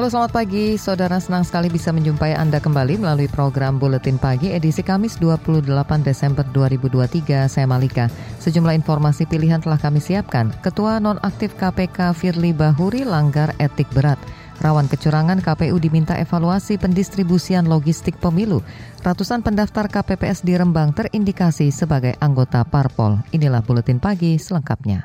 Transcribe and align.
Halo 0.00 0.08
selamat 0.08 0.32
pagi, 0.32 0.80
saudara 0.80 1.20
senang 1.20 1.44
sekali 1.44 1.68
bisa 1.68 1.92
menjumpai 1.92 2.32
Anda 2.32 2.56
kembali 2.56 3.04
melalui 3.04 3.28
program 3.28 3.76
Buletin 3.76 4.16
Pagi 4.16 4.48
edisi 4.48 4.80
Kamis 4.80 5.20
28 5.20 5.68
Desember 6.00 6.40
2023, 6.56 7.44
saya 7.44 7.68
Malika. 7.68 8.08
Sejumlah 8.40 8.80
informasi 8.80 9.28
pilihan 9.28 9.60
telah 9.60 9.76
kami 9.76 10.00
siapkan. 10.00 10.56
Ketua 10.64 11.04
nonaktif 11.04 11.52
KPK 11.52 12.16
Firly 12.16 12.56
Bahuri 12.56 13.04
langgar 13.04 13.52
etik 13.60 13.92
berat. 13.92 14.16
Rawan 14.64 14.88
kecurangan 14.88 15.44
KPU 15.44 15.76
diminta 15.76 16.16
evaluasi 16.16 16.80
pendistribusian 16.80 17.68
logistik 17.68 18.16
pemilu. 18.24 18.64
Ratusan 19.04 19.44
pendaftar 19.44 19.84
KPPS 19.84 20.48
di 20.48 20.56
Rembang 20.56 20.96
terindikasi 20.96 21.68
sebagai 21.68 22.16
anggota 22.24 22.64
parpol. 22.64 23.20
Inilah 23.36 23.60
Buletin 23.60 24.00
Pagi 24.00 24.40
selengkapnya. 24.40 25.04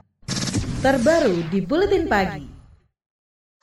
Terbaru 0.80 1.52
di 1.52 1.60
Buletin 1.60 2.08
Pagi. 2.08 2.55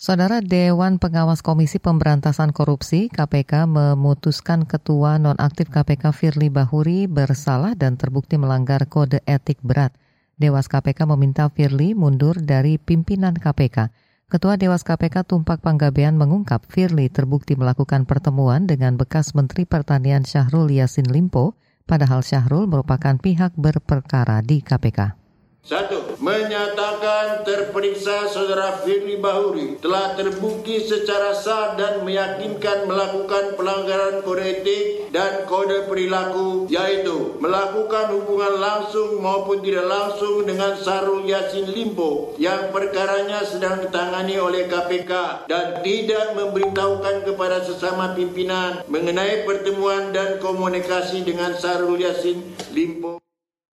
Saudara 0.01 0.41
Dewan 0.41 0.97
Pengawas 0.97 1.45
Komisi 1.45 1.77
Pemberantasan 1.77 2.57
Korupsi 2.57 3.13
KPK 3.13 3.69
memutuskan 3.69 4.65
Ketua 4.65 5.21
Nonaktif 5.21 5.69
KPK 5.69 6.17
Firly 6.17 6.49
Bahuri 6.49 7.05
bersalah 7.05 7.77
dan 7.77 8.01
terbukti 8.01 8.41
melanggar 8.41 8.89
kode 8.89 9.21
etik 9.29 9.61
berat. 9.61 9.93
Dewas 10.41 10.67
KPK 10.73 11.05
meminta 11.05 11.47
Firly 11.53 11.93
mundur 11.93 12.41
dari 12.41 12.81
pimpinan 12.81 13.37
KPK. 13.37 13.93
Ketua 14.33 14.57
Dewas 14.57 14.81
KPK 14.81 15.29
Tumpak 15.29 15.61
Panggabean 15.61 16.17
mengungkap 16.17 16.65
Firly 16.65 17.13
terbukti 17.13 17.53
melakukan 17.53 18.09
pertemuan 18.09 18.65
dengan 18.65 18.97
bekas 18.97 19.37
Menteri 19.37 19.69
Pertanian 19.69 20.25
Syahrul 20.25 20.73
Yasin 20.73 21.13
Limpo, 21.13 21.55
padahal 21.85 22.25
Syahrul 22.25 22.65
merupakan 22.65 23.21
pihak 23.21 23.55
berperkara 23.61 24.41
di 24.41 24.65
KPK. 24.65 25.22
Satu, 25.63 26.19
menyatakan 26.19 27.47
terperiksa 27.47 28.27
saudara 28.27 28.83
Firly 28.83 29.23
Bahuri 29.23 29.79
telah 29.79 30.19
terbukti 30.19 30.83
secara 30.83 31.39
sah 31.39 31.79
dan 31.79 32.03
meyakinkan 32.03 32.91
melakukan 32.91 33.55
pelanggaran 33.55 34.27
kode 34.27 34.43
etik 34.43 35.15
dan 35.15 35.47
kode 35.47 35.87
perilaku 35.87 36.67
yaitu 36.67 37.39
melakukan 37.39 38.11
hubungan 38.11 38.59
langsung 38.59 39.23
maupun 39.23 39.63
tidak 39.63 39.87
langsung 39.87 40.43
dengan 40.43 40.75
Sarul 40.83 41.31
Yasin 41.31 41.71
Limpo 41.71 42.35
yang 42.43 42.75
perkaranya 42.75 43.47
sedang 43.47 43.87
ditangani 43.87 44.43
oleh 44.43 44.67
KPK 44.67 45.47
dan 45.47 45.79
tidak 45.87 46.35
memberitahukan 46.43 47.23
kepada 47.23 47.63
sesama 47.63 48.19
pimpinan 48.19 48.83
mengenai 48.91 49.47
pertemuan 49.47 50.11
dan 50.11 50.43
komunikasi 50.43 51.23
dengan 51.23 51.55
Sarul 51.55 52.03
Yasin 52.03 52.43
Limpo. 52.75 53.22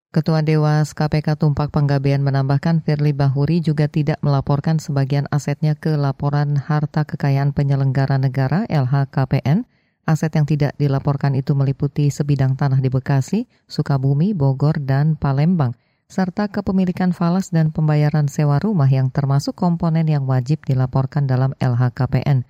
Ketua 0.09 0.41
Dewas 0.41 0.97
KPK 0.97 1.37
Tumpak 1.37 1.69
Panggabean 1.69 2.25
menambahkan 2.25 2.81
Firly 2.81 3.13
Bahuri 3.13 3.61
juga 3.61 3.93
tidak 3.93 4.17
melaporkan 4.25 4.81
sebagian 4.81 5.29
asetnya 5.29 5.77
ke 5.77 6.01
laporan 6.01 6.57
harta 6.57 7.05
kekayaan 7.05 7.53
penyelenggara 7.53 8.17
negara 8.17 8.65
LHKPN. 8.73 9.69
Aset 10.09 10.33
yang 10.33 10.49
tidak 10.49 10.73
dilaporkan 10.81 11.37
itu 11.37 11.53
meliputi 11.53 12.09
sebidang 12.09 12.57
tanah 12.57 12.81
di 12.81 12.89
Bekasi, 12.89 13.53
Sukabumi, 13.69 14.33
Bogor, 14.33 14.81
dan 14.81 15.21
Palembang, 15.21 15.77
serta 16.09 16.49
kepemilikan 16.49 17.13
falas 17.13 17.53
dan 17.53 17.69
pembayaran 17.69 18.33
sewa 18.33 18.57
rumah 18.57 18.89
yang 18.89 19.13
termasuk 19.13 19.61
komponen 19.61 20.09
yang 20.09 20.25
wajib 20.25 20.65
dilaporkan 20.65 21.29
dalam 21.29 21.53
LHKPN. 21.61 22.49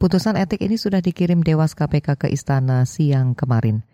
Putusan 0.00 0.40
etik 0.40 0.64
ini 0.64 0.80
sudah 0.80 1.04
dikirim 1.04 1.44
Dewas 1.44 1.76
KPK 1.76 2.16
ke 2.16 2.32
Istana 2.32 2.88
siang 2.88 3.36
kemarin. 3.36 3.84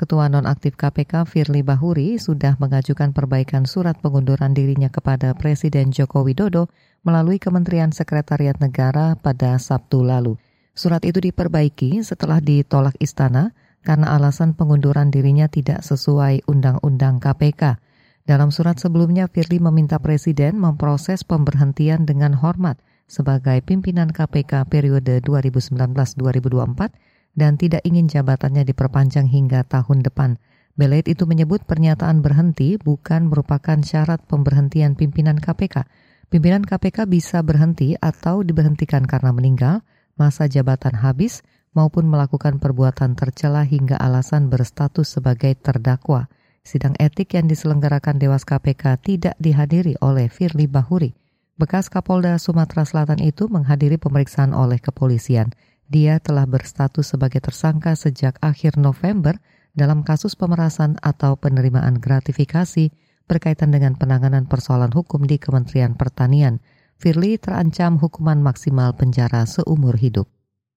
Ketua 0.00 0.32
Nonaktif 0.32 0.80
KPK 0.80 1.28
Firly 1.28 1.60
Bahuri 1.60 2.16
sudah 2.16 2.56
mengajukan 2.56 3.12
perbaikan 3.12 3.68
surat 3.68 4.00
pengunduran 4.00 4.56
dirinya 4.56 4.88
kepada 4.88 5.36
Presiden 5.36 5.92
Joko 5.92 6.24
Widodo 6.24 6.72
melalui 7.04 7.36
Kementerian 7.36 7.92
Sekretariat 7.92 8.56
Negara 8.64 9.12
pada 9.20 9.60
Sabtu 9.60 10.00
lalu. 10.00 10.40
Surat 10.72 11.04
itu 11.04 11.20
diperbaiki 11.20 12.00
setelah 12.00 12.40
ditolak 12.40 12.96
istana 12.96 13.52
karena 13.84 14.16
alasan 14.16 14.56
pengunduran 14.56 15.12
dirinya 15.12 15.52
tidak 15.52 15.84
sesuai 15.84 16.48
Undang-Undang 16.48 17.20
KPK. 17.20 17.76
Dalam 18.24 18.48
surat 18.56 18.80
sebelumnya, 18.80 19.28
Firly 19.28 19.60
meminta 19.60 20.00
Presiden 20.00 20.56
memproses 20.56 21.28
pemberhentian 21.28 22.08
dengan 22.08 22.40
hormat 22.40 22.80
sebagai 23.04 23.60
pimpinan 23.68 24.16
KPK 24.16 24.64
periode 24.64 25.20
2019-2024 25.28 27.09
dan 27.40 27.56
tidak 27.56 27.80
ingin 27.88 28.04
jabatannya 28.04 28.68
diperpanjang 28.68 29.24
hingga 29.24 29.64
tahun 29.64 30.04
depan. 30.04 30.36
Belet 30.76 31.08
itu 31.08 31.24
menyebut 31.24 31.64
pernyataan 31.64 32.20
berhenti 32.20 32.76
bukan 32.76 33.32
merupakan 33.32 33.80
syarat 33.80 34.20
pemberhentian 34.28 34.92
pimpinan 34.92 35.40
KPK. 35.40 35.88
Pimpinan 36.28 36.62
KPK 36.62 37.08
bisa 37.08 37.40
berhenti 37.40 37.96
atau 37.96 38.44
diberhentikan 38.44 39.08
karena 39.08 39.32
meninggal, 39.32 39.82
masa 40.20 40.46
jabatan 40.46 41.00
habis, 41.00 41.40
maupun 41.72 42.06
melakukan 42.06 42.60
perbuatan 42.60 43.16
tercela 43.18 43.64
hingga 43.66 43.96
alasan 43.98 44.52
berstatus 44.52 45.18
sebagai 45.18 45.56
terdakwa. 45.58 46.30
Sidang 46.60 46.94
etik 47.00 47.34
yang 47.34 47.48
diselenggarakan 47.48 48.20
Dewas 48.20 48.44
KPK 48.44 49.00
tidak 49.00 49.34
dihadiri 49.40 49.96
oleh 50.04 50.28
Firly 50.28 50.68
Bahuri. 50.68 51.16
Bekas 51.60 51.92
Kapolda 51.92 52.40
Sumatera 52.40 52.88
Selatan 52.88 53.20
itu 53.20 53.44
menghadiri 53.48 54.00
pemeriksaan 54.00 54.56
oleh 54.56 54.80
kepolisian. 54.80 55.52
Dia 55.90 56.22
telah 56.22 56.46
berstatus 56.46 57.18
sebagai 57.18 57.42
tersangka 57.42 57.98
sejak 57.98 58.38
akhir 58.38 58.78
November 58.78 59.34
dalam 59.74 60.06
kasus 60.06 60.38
pemerasan 60.38 60.94
atau 61.02 61.34
penerimaan 61.34 61.98
gratifikasi 61.98 62.94
berkaitan 63.26 63.74
dengan 63.74 63.98
penanganan 63.98 64.46
persoalan 64.46 64.94
hukum 64.94 65.26
di 65.26 65.42
Kementerian 65.42 65.98
Pertanian. 65.98 66.62
Firly 66.94 67.42
terancam 67.42 67.98
hukuman 67.98 68.38
maksimal 68.38 68.94
penjara 68.94 69.42
seumur 69.50 69.98
hidup. 69.98 70.30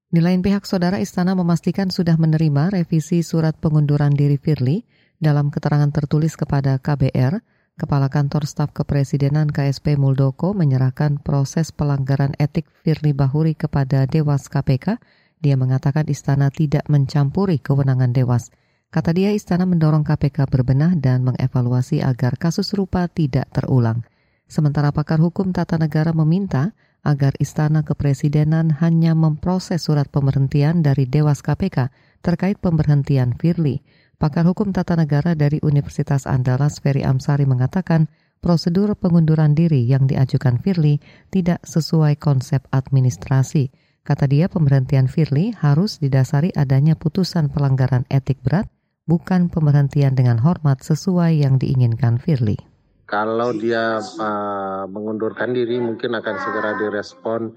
Di 0.10 0.18
lain 0.18 0.42
pihak, 0.42 0.66
Saudara 0.66 0.98
Istana 0.98 1.38
memastikan 1.38 1.94
sudah 1.94 2.18
menerima 2.18 2.74
revisi 2.74 3.22
surat 3.22 3.54
pengunduran 3.62 4.18
diri 4.18 4.42
Firly 4.42 4.82
dalam 5.22 5.54
keterangan 5.54 5.94
tertulis 5.94 6.34
kepada 6.34 6.82
KBR, 6.82 7.38
Kepala 7.74 8.06
Kantor 8.06 8.46
Staf 8.46 8.70
Kepresidenan 8.70 9.50
KSP 9.50 9.98
Muldoko 9.98 10.54
menyerahkan 10.54 11.18
proses 11.18 11.74
pelanggaran 11.74 12.38
etik 12.38 12.70
Firly 12.86 13.18
Bahuri 13.18 13.58
kepada 13.58 14.06
Dewas 14.06 14.46
KPK. 14.46 15.02
Dia 15.42 15.58
mengatakan 15.58 16.06
istana 16.06 16.54
tidak 16.54 16.86
mencampuri 16.86 17.58
kewenangan 17.58 18.14
Dewas. 18.14 18.54
Kata 18.94 19.10
dia 19.10 19.34
istana 19.34 19.66
mendorong 19.66 20.06
KPK 20.06 20.46
berbenah 20.54 20.94
dan 21.02 21.26
mengevaluasi 21.26 22.06
agar 22.06 22.38
kasus 22.38 22.70
serupa 22.70 23.10
tidak 23.10 23.50
terulang. 23.50 24.06
Sementara 24.46 24.94
pakar 24.94 25.18
hukum 25.18 25.50
tata 25.50 25.82
negara 25.82 26.14
meminta 26.14 26.78
agar 27.02 27.34
istana 27.42 27.82
kepresidenan 27.82 28.70
hanya 28.86 29.18
memproses 29.18 29.90
surat 29.90 30.14
pemberhentian 30.14 30.86
dari 30.86 31.10
Dewas 31.10 31.42
KPK 31.42 31.90
terkait 32.22 32.62
pemberhentian 32.62 33.34
Firly. 33.34 33.82
Pakar 34.24 34.48
Hukum 34.48 34.72
Tata 34.72 34.96
Negara 34.96 35.36
dari 35.36 35.60
Universitas 35.60 36.24
Andalas 36.24 36.80
Ferry 36.80 37.04
Amsari 37.04 37.44
mengatakan 37.44 38.08
prosedur 38.40 38.96
pengunduran 38.96 39.52
diri 39.52 39.84
yang 39.84 40.08
diajukan 40.08 40.64
Firly 40.64 41.04
tidak 41.28 41.60
sesuai 41.68 42.16
konsep 42.24 42.64
administrasi. 42.72 43.68
Kata 44.08 44.24
dia 44.32 44.48
pemberhentian 44.48 45.12
Firly 45.12 45.52
harus 45.60 46.00
didasari 46.00 46.56
adanya 46.56 46.96
putusan 46.96 47.52
pelanggaran 47.52 48.08
etik 48.08 48.40
berat, 48.48 48.72
bukan 49.12 49.52
pemberhentian 49.52 50.16
dengan 50.16 50.40
hormat 50.40 50.80
sesuai 50.80 51.44
yang 51.44 51.60
diinginkan 51.60 52.16
Firly. 52.16 52.56
Kalau 53.04 53.52
dia 53.52 54.00
uh, 54.00 54.88
mengundurkan 54.88 55.52
diri 55.52 55.84
mungkin 55.84 56.16
akan 56.16 56.36
segera 56.40 56.80
direspon 56.80 57.52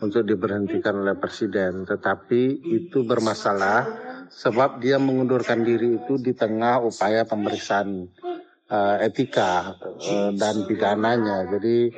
untuk 0.00 0.24
diberhentikan 0.24 0.96
oleh 0.96 1.12
presiden, 1.20 1.84
tetapi 1.84 2.64
itu 2.64 3.04
bermasalah 3.04 4.05
sebab 4.28 4.82
dia 4.82 4.96
mengundurkan 5.00 5.62
diri 5.62 5.98
itu 5.98 6.18
di 6.20 6.32
tengah 6.32 6.82
upaya 6.82 7.26
pemeriksaan 7.26 8.10
uh, 8.70 8.96
etika 9.02 9.76
uh, 9.80 10.30
dan 10.34 10.66
pidananya. 10.66 11.46
Jadi 11.50 11.90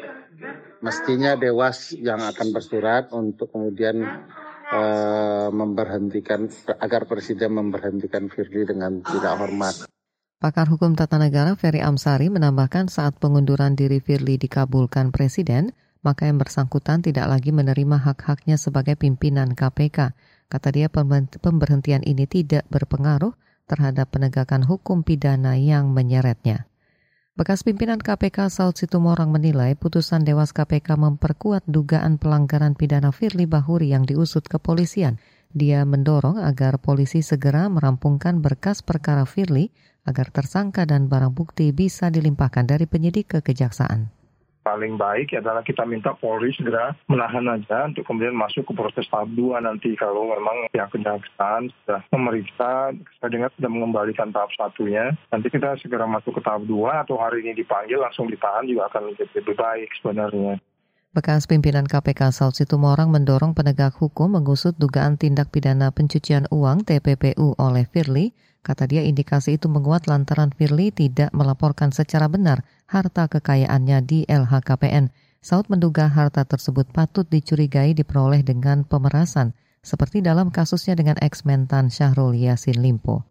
mestinya 0.85 1.35
dewas 1.35 1.95
yang 1.97 2.23
akan 2.23 2.49
bersurat 2.55 3.11
untuk 3.11 3.51
kemudian 3.51 4.03
uh, 4.73 5.49
memberhentikan 5.51 6.47
agar 6.79 7.09
presiden 7.09 7.57
memberhentikan 7.57 8.31
Firly 8.31 8.69
dengan 8.69 9.03
tidak 9.03 9.35
hormat. 9.41 9.89
Pakar 10.39 10.71
Hukum 10.71 10.95
Tata 10.95 11.19
Negara 11.19 11.59
Ferry 11.59 11.83
Amsari 11.83 12.31
menambahkan 12.31 12.87
saat 12.87 13.19
pengunduran 13.19 13.75
diri 13.75 13.99
Firly 13.99 14.39
dikabulkan 14.39 15.11
Presiden, 15.11 15.75
maka 16.07 16.31
yang 16.31 16.39
bersangkutan 16.39 17.03
tidak 17.03 17.27
lagi 17.27 17.51
menerima 17.51 17.99
hak-haknya 17.99 18.55
sebagai 18.55 18.95
pimpinan 18.95 19.59
KPK. 19.59 20.15
Kata 20.49 20.73
dia 20.73 20.89
pemberhentian 20.89 22.01
ini 22.09 22.25
tidak 22.25 22.65
berpengaruh 22.73 23.37
terhadap 23.69 24.09
penegakan 24.09 24.65
hukum 24.65 25.05
pidana 25.05 25.61
yang 25.61 25.93
menyeretnya. 25.93 26.65
Bekas 27.39 27.63
pimpinan 27.63 28.03
KPK 28.03 28.51
Saud 28.51 28.75
Situmorang 28.75 29.31
menilai 29.31 29.79
putusan 29.79 30.27
Dewas 30.27 30.51
KPK 30.51 30.99
memperkuat 30.99 31.63
dugaan 31.71 32.19
pelanggaran 32.19 32.75
pidana 32.75 33.15
Firly 33.15 33.47
Bahuri 33.47 33.95
yang 33.95 34.03
diusut 34.03 34.43
kepolisian. 34.49 35.23
Dia 35.55 35.87
mendorong 35.87 36.43
agar 36.43 36.83
polisi 36.83 37.23
segera 37.23 37.71
merampungkan 37.71 38.43
berkas 38.43 38.83
perkara 38.83 39.23
Firly 39.23 39.71
agar 40.03 40.35
tersangka 40.35 40.83
dan 40.89 41.07
barang 41.07 41.37
bukti 41.37 41.71
bisa 41.71 42.11
dilimpahkan 42.11 42.67
dari 42.67 42.91
penyidik 42.91 43.39
ke 43.39 43.39
kejaksaan 43.45 44.18
paling 44.69 45.01
baik 45.01 45.33
adalah 45.33 45.65
kita 45.65 45.89
minta 45.89 46.13
Polri 46.13 46.53
segera 46.53 46.93
menahan 47.09 47.49
aja 47.49 47.89
untuk 47.89 48.05
kemudian 48.05 48.37
masuk 48.37 48.69
ke 48.69 48.73
proses 48.77 49.09
tahap 49.09 49.33
dua 49.33 49.65
nanti 49.65 49.97
kalau 49.97 50.29
memang 50.29 50.69
pihak 50.69 50.93
kejaksaan 50.93 51.73
sudah 51.73 52.05
memeriksa, 52.13 52.93
saya 52.93 53.31
dengar 53.33 53.49
sudah 53.57 53.71
mengembalikan 53.73 54.29
tahap 54.29 54.53
satunya. 54.53 55.17
Nanti 55.33 55.49
kita 55.49 55.81
segera 55.81 56.05
masuk 56.05 56.37
ke 56.37 56.45
tahap 56.45 56.69
dua 56.69 57.01
atau 57.01 57.17
hari 57.17 57.49
ini 57.49 57.57
dipanggil 57.57 57.97
langsung 57.97 58.29
ditahan 58.29 58.69
juga 58.69 58.93
akan 58.93 59.17
lebih 59.17 59.57
baik 59.57 59.89
sebenarnya. 60.05 60.61
Bekas 61.17 61.49
pimpinan 61.49 61.89
KPK 61.89 62.31
Saud 62.31 62.55
Situmorang 62.55 63.09
mendorong 63.09 63.57
penegak 63.57 63.97
hukum 63.97 64.37
mengusut 64.37 64.77
dugaan 64.77 65.17
tindak 65.17 65.49
pidana 65.49 65.89
pencucian 65.91 66.45
uang 66.53 66.85
TPPU 66.85 67.57
oleh 67.57 67.89
Firly 67.89 68.37
Kata 68.69 68.85
dia 68.85 69.01
indikasi 69.01 69.57
itu 69.57 69.71
menguat 69.71 70.11
lantaran 70.11 70.53
Firly 70.53 70.93
tidak 70.93 71.33
melaporkan 71.33 71.89
secara 71.89 72.29
benar 72.29 72.67
harta 72.85 73.25
kekayaannya 73.25 73.99
di 74.05 74.19
LHKPN. 74.29 75.09
Saud 75.39 75.71
menduga 75.73 76.11
harta 76.11 76.45
tersebut 76.45 76.91
patut 76.93 77.25
dicurigai 77.25 77.95
diperoleh 77.95 78.45
dengan 78.45 78.83
pemerasan, 78.83 79.55
seperti 79.81 80.21
dalam 80.21 80.51
kasusnya 80.53 80.99
dengan 80.99 81.17
ex-mentan 81.23 81.89
Syahrul 81.89 82.37
Yasin 82.37 82.83
Limpo. 82.83 83.25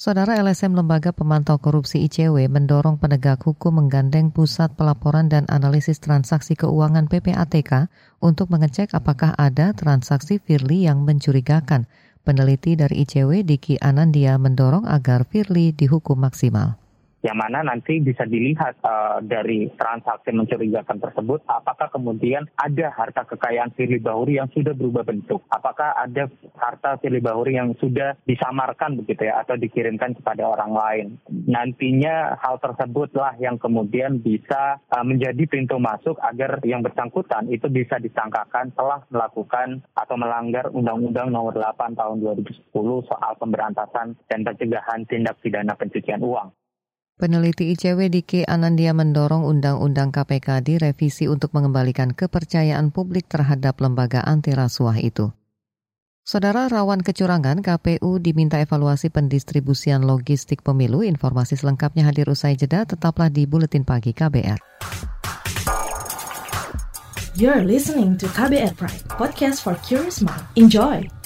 Saudara 0.00 0.40
LSM 0.40 0.72
Lembaga 0.72 1.12
Pemantau 1.12 1.60
Korupsi 1.60 2.00
ICW 2.08 2.48
mendorong 2.48 2.96
penegak 2.96 3.44
hukum 3.44 3.84
menggandeng 3.84 4.32
Pusat 4.32 4.72
Pelaporan 4.72 5.28
dan 5.28 5.44
Analisis 5.44 6.00
Transaksi 6.00 6.56
Keuangan 6.56 7.04
PPATK 7.04 7.92
untuk 8.24 8.48
mengecek 8.48 8.96
apakah 8.96 9.36
ada 9.36 9.76
transaksi 9.76 10.40
Firly 10.40 10.88
yang 10.88 11.04
mencurigakan. 11.04 11.84
Peneliti 12.24 12.80
dari 12.80 13.04
ICW 13.04 13.44
Diki 13.44 13.76
Anandia 13.76 14.40
mendorong 14.40 14.88
agar 14.88 15.28
Firly 15.28 15.76
dihukum 15.76 16.16
maksimal 16.24 16.80
yang 17.20 17.36
mana 17.36 17.60
nanti 17.60 18.00
bisa 18.00 18.24
dilihat 18.24 18.80
uh, 18.80 19.20
dari 19.20 19.68
transaksi 19.76 20.32
mencurigakan 20.32 21.00
tersebut 21.00 21.44
apakah 21.44 21.92
kemudian 21.92 22.48
ada 22.56 22.88
harta 22.96 23.28
kekayaan 23.28 23.76
Firly 23.76 24.00
Bahuri 24.00 24.40
yang 24.40 24.48
sudah 24.56 24.72
berubah 24.72 25.04
bentuk 25.04 25.44
apakah 25.52 25.92
ada 26.00 26.32
harta 26.56 26.96
Firly 27.00 27.20
Bahuri 27.20 27.60
yang 27.60 27.76
sudah 27.76 28.16
disamarkan 28.24 28.96
begitu 29.04 29.28
ya 29.28 29.44
atau 29.44 29.60
dikirimkan 29.60 30.16
kepada 30.16 30.48
orang 30.48 30.72
lain 30.72 31.06
nantinya 31.28 32.40
hal 32.40 32.56
tersebutlah 32.56 33.36
yang 33.36 33.60
kemudian 33.60 34.24
bisa 34.24 34.80
uh, 34.88 35.04
menjadi 35.04 35.44
pintu 35.44 35.76
masuk 35.76 36.16
agar 36.24 36.60
yang 36.64 36.80
bersangkutan 36.80 37.52
itu 37.52 37.68
bisa 37.68 38.00
disangkakan 38.00 38.72
telah 38.72 39.04
melakukan 39.12 39.84
atau 39.92 40.16
melanggar 40.16 40.72
Undang-Undang 40.72 41.28
Nomor 41.28 41.54
8 41.56 41.98
Tahun 41.98 42.16
2010 42.22 42.72
soal 43.04 43.32
pemberantasan 43.36 44.16
dan 44.30 44.40
pencegahan 44.46 45.04
tindak 45.04 45.36
pidana 45.44 45.76
pencucian 45.76 46.22
uang. 46.24 46.59
Peneliti 47.20 47.68
ICW 47.76 48.08
Diki 48.08 48.48
Anandia 48.48 48.96
mendorong 48.96 49.44
Undang-Undang 49.44 50.08
KPK 50.08 50.64
direvisi 50.64 51.28
untuk 51.28 51.52
mengembalikan 51.52 52.16
kepercayaan 52.16 52.88
publik 52.96 53.28
terhadap 53.28 53.76
lembaga 53.84 54.24
anti 54.24 54.56
rasuah 54.56 54.96
itu. 54.96 55.28
Saudara 56.24 56.64
rawan 56.72 57.04
kecurangan, 57.04 57.60
KPU 57.60 58.24
diminta 58.24 58.56
evaluasi 58.56 59.12
pendistribusian 59.12 60.00
logistik 60.08 60.64
pemilu. 60.64 61.04
Informasi 61.04 61.60
selengkapnya 61.60 62.08
hadir 62.08 62.24
usai 62.32 62.56
jeda, 62.56 62.88
tetaplah 62.88 63.28
di 63.28 63.44
Buletin 63.44 63.84
Pagi 63.84 64.16
KBR. 64.16 64.56
You're 67.36 67.68
listening 67.68 68.16
to 68.16 68.32
KBR 68.32 68.80
Pride, 68.80 69.04
podcast 69.12 69.60
for 69.60 69.76
curious 69.84 70.24
mind. 70.24 70.40
Enjoy! 70.56 71.19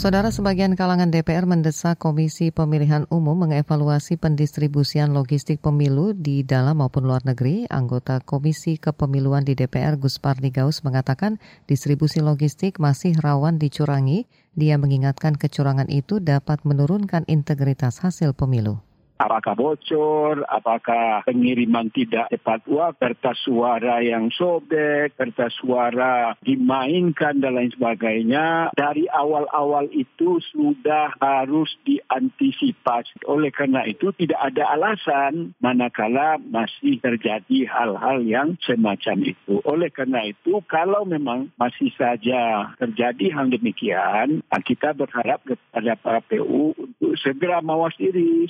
Saudara 0.00 0.32
sebagian 0.32 0.80
kalangan 0.80 1.12
DPR 1.12 1.44
mendesak 1.44 2.00
Komisi 2.00 2.48
Pemilihan 2.48 3.04
Umum 3.12 3.44
mengevaluasi 3.44 4.16
pendistribusian 4.16 5.12
logistik 5.12 5.60
pemilu 5.60 6.16
di 6.16 6.40
dalam 6.40 6.80
maupun 6.80 7.04
luar 7.04 7.20
negeri. 7.28 7.68
Anggota 7.68 8.16
Komisi 8.24 8.80
Kepemiluan 8.80 9.44
di 9.44 9.52
DPR 9.52 10.00
Gus 10.00 10.16
Pardigaus 10.16 10.80
mengatakan 10.88 11.36
distribusi 11.68 12.24
logistik 12.24 12.80
masih 12.80 13.12
rawan 13.20 13.60
dicurangi. 13.60 14.24
Dia 14.56 14.80
mengingatkan 14.80 15.36
kecurangan 15.36 15.92
itu 15.92 16.16
dapat 16.16 16.64
menurunkan 16.64 17.28
integritas 17.28 18.00
hasil 18.00 18.32
pemilu 18.32 18.80
apakah 19.20 19.52
bocor, 19.52 20.48
apakah 20.48 21.20
pengiriman 21.28 21.92
tidak 21.92 22.32
tepat 22.32 22.64
waktu, 22.64 22.96
kertas 22.96 23.36
suara 23.44 24.00
yang 24.00 24.32
sobek, 24.32 25.12
kertas 25.20 25.52
suara 25.60 26.32
dimainkan 26.40 27.36
dan 27.44 27.60
lain 27.60 27.68
sebagainya. 27.76 28.72
Dari 28.72 29.04
awal-awal 29.12 29.92
itu 29.92 30.40
sudah 30.48 31.12
harus 31.20 31.68
diantisipasi. 31.84 33.28
Oleh 33.28 33.52
karena 33.52 33.84
itu 33.84 34.08
tidak 34.16 34.40
ada 34.40 34.72
alasan 34.72 35.52
manakala 35.60 36.40
masih 36.40 36.96
terjadi 37.04 37.68
hal-hal 37.68 38.24
yang 38.24 38.56
semacam 38.64 39.36
itu. 39.36 39.60
Oleh 39.68 39.92
karena 39.92 40.24
itu 40.24 40.64
kalau 40.64 41.04
memang 41.04 41.52
masih 41.60 41.92
saja 41.98 42.72
terjadi 42.80 43.36
hal 43.36 43.52
demikian, 43.52 44.40
kita 44.64 44.94
berharap 44.94 45.42
kepada 45.42 45.98
para 45.98 46.20
PU 46.22 46.72
untuk 46.78 47.18
segera 47.18 47.58
mawas 47.58 47.92
diri 47.98 48.46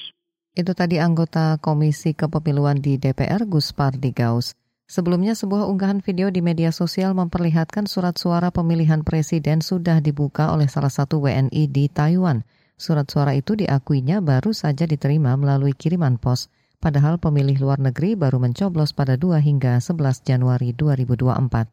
itu 0.58 0.74
tadi 0.74 0.98
anggota 0.98 1.62
Komisi 1.62 2.10
Kepemiluan 2.10 2.82
di 2.82 2.98
DPR 2.98 3.46
Gus 3.46 3.70
Pardigaus. 3.70 4.58
Sebelumnya 4.90 5.38
sebuah 5.38 5.70
unggahan 5.70 6.02
video 6.02 6.34
di 6.34 6.42
media 6.42 6.74
sosial 6.74 7.14
memperlihatkan 7.14 7.86
surat 7.86 8.18
suara 8.18 8.50
pemilihan 8.50 9.06
presiden 9.06 9.62
sudah 9.62 10.02
dibuka 10.02 10.50
oleh 10.50 10.66
salah 10.66 10.90
satu 10.90 11.22
WNI 11.22 11.70
di 11.70 11.86
Taiwan. 11.86 12.42
Surat 12.74 13.06
suara 13.06 13.38
itu 13.38 13.54
diakuinya 13.54 14.18
baru 14.18 14.50
saja 14.50 14.90
diterima 14.90 15.38
melalui 15.38 15.78
kiriman 15.78 16.18
pos, 16.18 16.50
padahal 16.82 17.22
pemilih 17.22 17.62
luar 17.62 17.78
negeri 17.78 18.18
baru 18.18 18.42
mencoblos 18.42 18.90
pada 18.90 19.14
2 19.14 19.38
hingga 19.38 19.78
11 19.78 20.26
Januari 20.26 20.74
2024. 20.74 21.70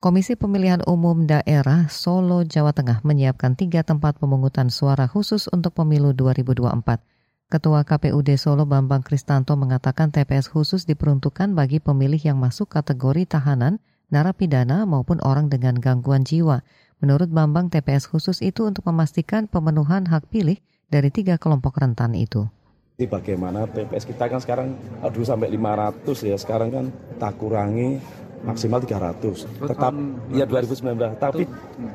Komisi 0.00 0.32
Pemilihan 0.40 0.80
Umum 0.88 1.28
Daerah 1.28 1.92
Solo, 1.92 2.48
Jawa 2.48 2.72
Tengah 2.72 3.04
menyiapkan 3.04 3.60
tiga 3.60 3.84
tempat 3.84 4.16
pemungutan 4.16 4.72
suara 4.72 5.04
khusus 5.04 5.52
untuk 5.52 5.76
pemilu 5.76 6.16
2024. 6.16 7.15
Ketua 7.46 7.86
KPUD 7.86 8.34
Solo 8.42 8.66
Bambang 8.66 9.06
Kristanto 9.06 9.54
mengatakan 9.54 10.10
TPS 10.10 10.50
khusus 10.50 10.82
diperuntukkan 10.82 11.54
bagi 11.54 11.78
pemilih 11.78 12.18
yang 12.18 12.42
masuk 12.42 12.66
kategori 12.66 13.22
tahanan, 13.22 13.78
narapidana 14.10 14.82
maupun 14.82 15.22
orang 15.22 15.46
dengan 15.46 15.78
gangguan 15.78 16.26
jiwa. 16.26 16.66
Menurut 16.98 17.30
Bambang, 17.30 17.70
TPS 17.70 18.10
khusus 18.10 18.42
itu 18.42 18.66
untuk 18.66 18.82
memastikan 18.90 19.46
pemenuhan 19.46 20.10
hak 20.10 20.26
pilih 20.26 20.58
dari 20.90 21.14
tiga 21.14 21.38
kelompok 21.38 21.78
rentan 21.78 22.18
itu. 22.18 22.50
Ini 22.98 23.06
bagaimana 23.06 23.70
TPS 23.70 24.10
kita 24.10 24.26
kan 24.26 24.42
sekarang 24.42 24.74
aduh 25.06 25.22
sampai 25.22 25.46
500 25.46 26.02
ya, 26.26 26.34
sekarang 26.34 26.74
kan 26.74 26.84
tak 27.22 27.38
kurangi 27.38 28.02
maksimal 28.42 28.82
300. 28.82 29.46
Tetap 29.70 29.94
ya 30.34 30.50
2019, 30.50 31.14
tapi 31.22 31.46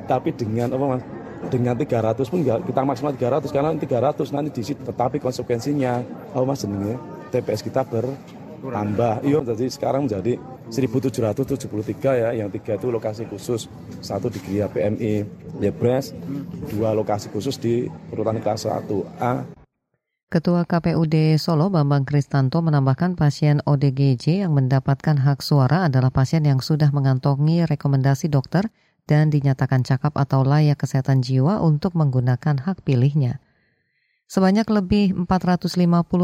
tapi 0.08 0.32
dengan 0.32 0.72
apa 0.72 0.96
Mas? 0.96 1.04
Dengan 1.50 1.74
300 1.74 2.22
pun 2.28 2.40
kita 2.44 2.80
maksimal 2.86 3.12
300 3.16 3.50
karena 3.50 3.70
300 3.74 4.34
nanti 4.34 4.50
di 4.54 4.62
situ 4.62 4.80
tetapi 4.84 5.18
konsekuensinya 5.18 6.04
oh 6.36 6.46
mas 6.46 6.62
jenenge 6.62 7.00
TPS 7.32 7.64
kita 7.64 7.82
bertambah. 7.88 9.24
Iya 9.24 9.40
jadi 9.42 9.66
sekarang 9.72 10.06
menjadi 10.06 10.38
1773 10.70 12.22
ya 12.22 12.28
yang 12.36 12.48
tiga 12.52 12.78
itu 12.78 12.92
lokasi 12.92 13.26
khusus. 13.26 13.66
Satu 13.98 14.30
di 14.30 14.38
Gria 14.44 14.70
PMI 14.70 15.26
Lebres 15.58 16.14
dua 16.70 16.94
lokasi 16.94 17.32
khusus 17.32 17.58
di 17.58 17.88
urutan 18.12 18.38
kelas 18.38 18.68
1A 18.68 19.62
Ketua 20.32 20.64
KPUD 20.64 21.36
Solo 21.36 21.68
Bambang 21.68 22.08
Kristanto 22.08 22.64
menambahkan 22.64 23.20
pasien 23.20 23.60
ODGJ 23.68 24.40
yang 24.40 24.56
mendapatkan 24.56 25.20
hak 25.20 25.44
suara 25.44 25.84
adalah 25.84 26.08
pasien 26.08 26.40
yang 26.48 26.64
sudah 26.64 26.88
mengantongi 26.88 27.68
rekomendasi 27.68 28.32
dokter 28.32 28.72
dan 29.06 29.30
dinyatakan 29.30 29.82
cakap 29.82 30.14
atau 30.14 30.46
layak 30.46 30.78
kesehatan 30.78 31.20
jiwa 31.20 31.58
untuk 31.62 31.94
menggunakan 31.98 32.62
hak 32.62 32.86
pilihnya. 32.86 33.42
Sebanyak 34.30 34.64
lebih 34.72 35.12
450 35.28 35.76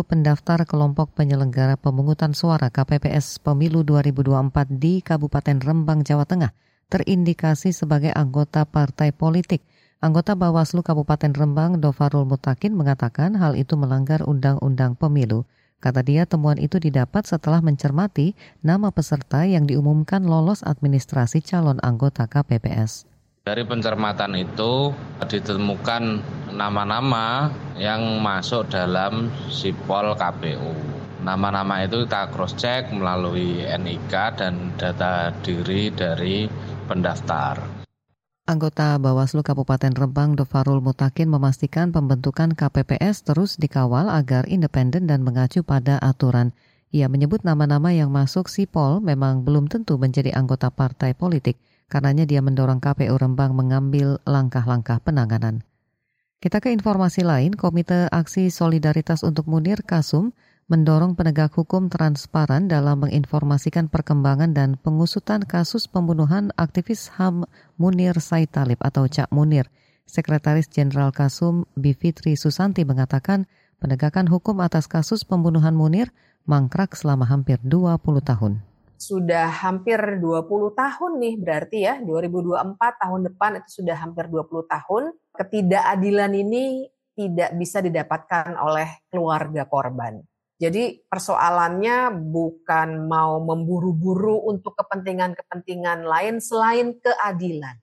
pendaftar 0.07 0.65
kelompok 0.65 1.13
penyelenggara 1.13 1.77
pemungutan 1.77 2.33
suara 2.33 2.73
KPPS 2.73 3.45
Pemilu 3.45 3.85
2024 3.85 4.81
di 4.81 5.05
Kabupaten 5.05 5.61
Rembang, 5.61 6.01
Jawa 6.01 6.25
Tengah 6.25 6.53
terindikasi 6.89 7.77
sebagai 7.77 8.11
anggota 8.17 8.65
partai 8.65 9.13
politik. 9.13 9.61
Anggota 10.01 10.33
Bawaslu 10.39 10.81
Kabupaten 10.81 11.37
Rembang, 11.37 11.83
Dovarul 11.85 12.25
Mutakin, 12.25 12.73
mengatakan 12.73 13.37
hal 13.37 13.59
itu 13.59 13.77
melanggar 13.77 14.25
Undang-Undang 14.25 14.97
Pemilu. 14.97 15.45
Kata 15.79 16.03
dia, 16.03 16.27
temuan 16.27 16.59
itu 16.59 16.83
didapat 16.83 17.23
setelah 17.23 17.63
mencermati 17.63 18.35
nama 18.67 18.91
peserta 18.91 19.47
yang 19.47 19.63
diumumkan 19.63 20.27
lolos 20.27 20.67
administrasi 20.67 21.39
calon 21.39 21.79
anggota 21.87 22.27
KPPS. 22.27 23.07
Dari 23.47 23.63
pencermatan 23.63 24.35
itu 24.43 24.91
ditemukan 25.23 26.03
nama-nama 26.51 27.55
yang 27.79 28.19
masuk 28.19 28.67
dalam 28.75 29.31
sipol 29.47 30.19
KPU. 30.19 30.75
Nama-nama 31.23 31.87
itu 31.87 32.03
kita 32.03 32.27
cross 32.35 32.59
check 32.59 32.91
melalui 32.91 33.63
NIK 33.63 34.15
dan 34.35 34.75
data 34.75 35.31
diri 35.47 35.95
dari 35.95 36.51
pendaftar. 36.91 37.78
Anggota 38.49 38.97
Bawaslu 38.97 39.45
Kabupaten 39.45 39.93
Rembang 39.93 40.33
Dofarul 40.33 40.81
Mutakin 40.81 41.29
memastikan 41.29 41.93
pembentukan 41.93 42.57
KPPS 42.57 43.21
terus 43.21 43.61
dikawal 43.61 44.09
agar 44.09 44.49
independen 44.49 45.05
dan 45.05 45.21
mengacu 45.21 45.61
pada 45.61 46.01
aturan. 46.01 46.57
Ia 46.89 47.13
menyebut 47.13 47.45
nama-nama 47.45 47.93
yang 47.93 48.09
masuk 48.09 48.49
sipol 48.49 49.05
memang 49.05 49.45
belum 49.45 49.69
tentu 49.69 50.01
menjadi 50.01 50.33
anggota 50.33 50.73
partai 50.73 51.13
politik. 51.13 51.61
Karenanya 51.93 52.25
dia 52.25 52.41
mendorong 52.41 52.81
KPU 52.81 53.21
Rembang 53.21 53.53
mengambil 53.53 54.17
langkah-langkah 54.25 54.97
penanganan. 55.05 55.61
Kita 56.41 56.65
ke 56.65 56.73
informasi 56.73 57.29
lain, 57.29 57.53
Komite 57.53 58.09
Aksi 58.09 58.49
Solidaritas 58.49 59.29
untuk 59.29 59.45
Munir 59.45 59.85
Kasum 59.85 60.33
mendorong 60.69 61.17
penegak 61.17 61.57
hukum 61.57 61.89
transparan 61.89 62.69
dalam 62.69 63.01
menginformasikan 63.01 63.89
perkembangan 63.89 64.53
dan 64.53 64.77
pengusutan 64.77 65.41
kasus 65.41 65.89
pembunuhan 65.89 66.53
aktivis 66.61 67.09
HAM 67.17 67.49
Munir 67.81 68.21
Said 68.21 68.53
Talib 68.53 68.77
atau 68.85 69.09
Cak 69.09 69.33
Munir. 69.33 69.73
Sekretaris 70.05 70.69
Jenderal 70.69 71.09
Kasum 71.13 71.65
Bivitri 71.73 72.37
Susanti 72.37 72.85
mengatakan 72.85 73.49
penegakan 73.81 74.29
hukum 74.29 74.61
atas 74.61 74.85
kasus 74.85 75.25
pembunuhan 75.25 75.73
Munir 75.73 76.13
mangkrak 76.45 76.93
selama 76.93 77.25
hampir 77.25 77.57
20 77.65 77.99
tahun 78.21 78.61
sudah 78.99 79.47
hampir 79.63 80.19
20 80.19 80.51
tahun 80.75 81.13
nih 81.23 81.35
berarti 81.39 81.79
ya 81.87 81.95
2024 82.03 82.75
tahun 82.99 83.21
depan 83.31 83.63
itu 83.63 83.79
sudah 83.79 83.95
hampir 83.95 84.27
20 84.27 84.67
tahun 84.67 85.15
ketidakadilan 85.39 86.35
ini 86.35 86.91
tidak 87.15 87.51
bisa 87.59 87.83
didapatkan 87.83 88.55
oleh 88.59 89.03
keluarga 89.11 89.67
korban. 89.67 90.23
Jadi 90.59 91.07
persoalannya 91.07 92.19
bukan 92.19 93.07
mau 93.07 93.39
memburu-buru 93.39 94.43
untuk 94.51 94.75
kepentingan-kepentingan 94.75 96.03
lain 96.03 96.43
selain 96.43 96.99
keadilan. 96.99 97.79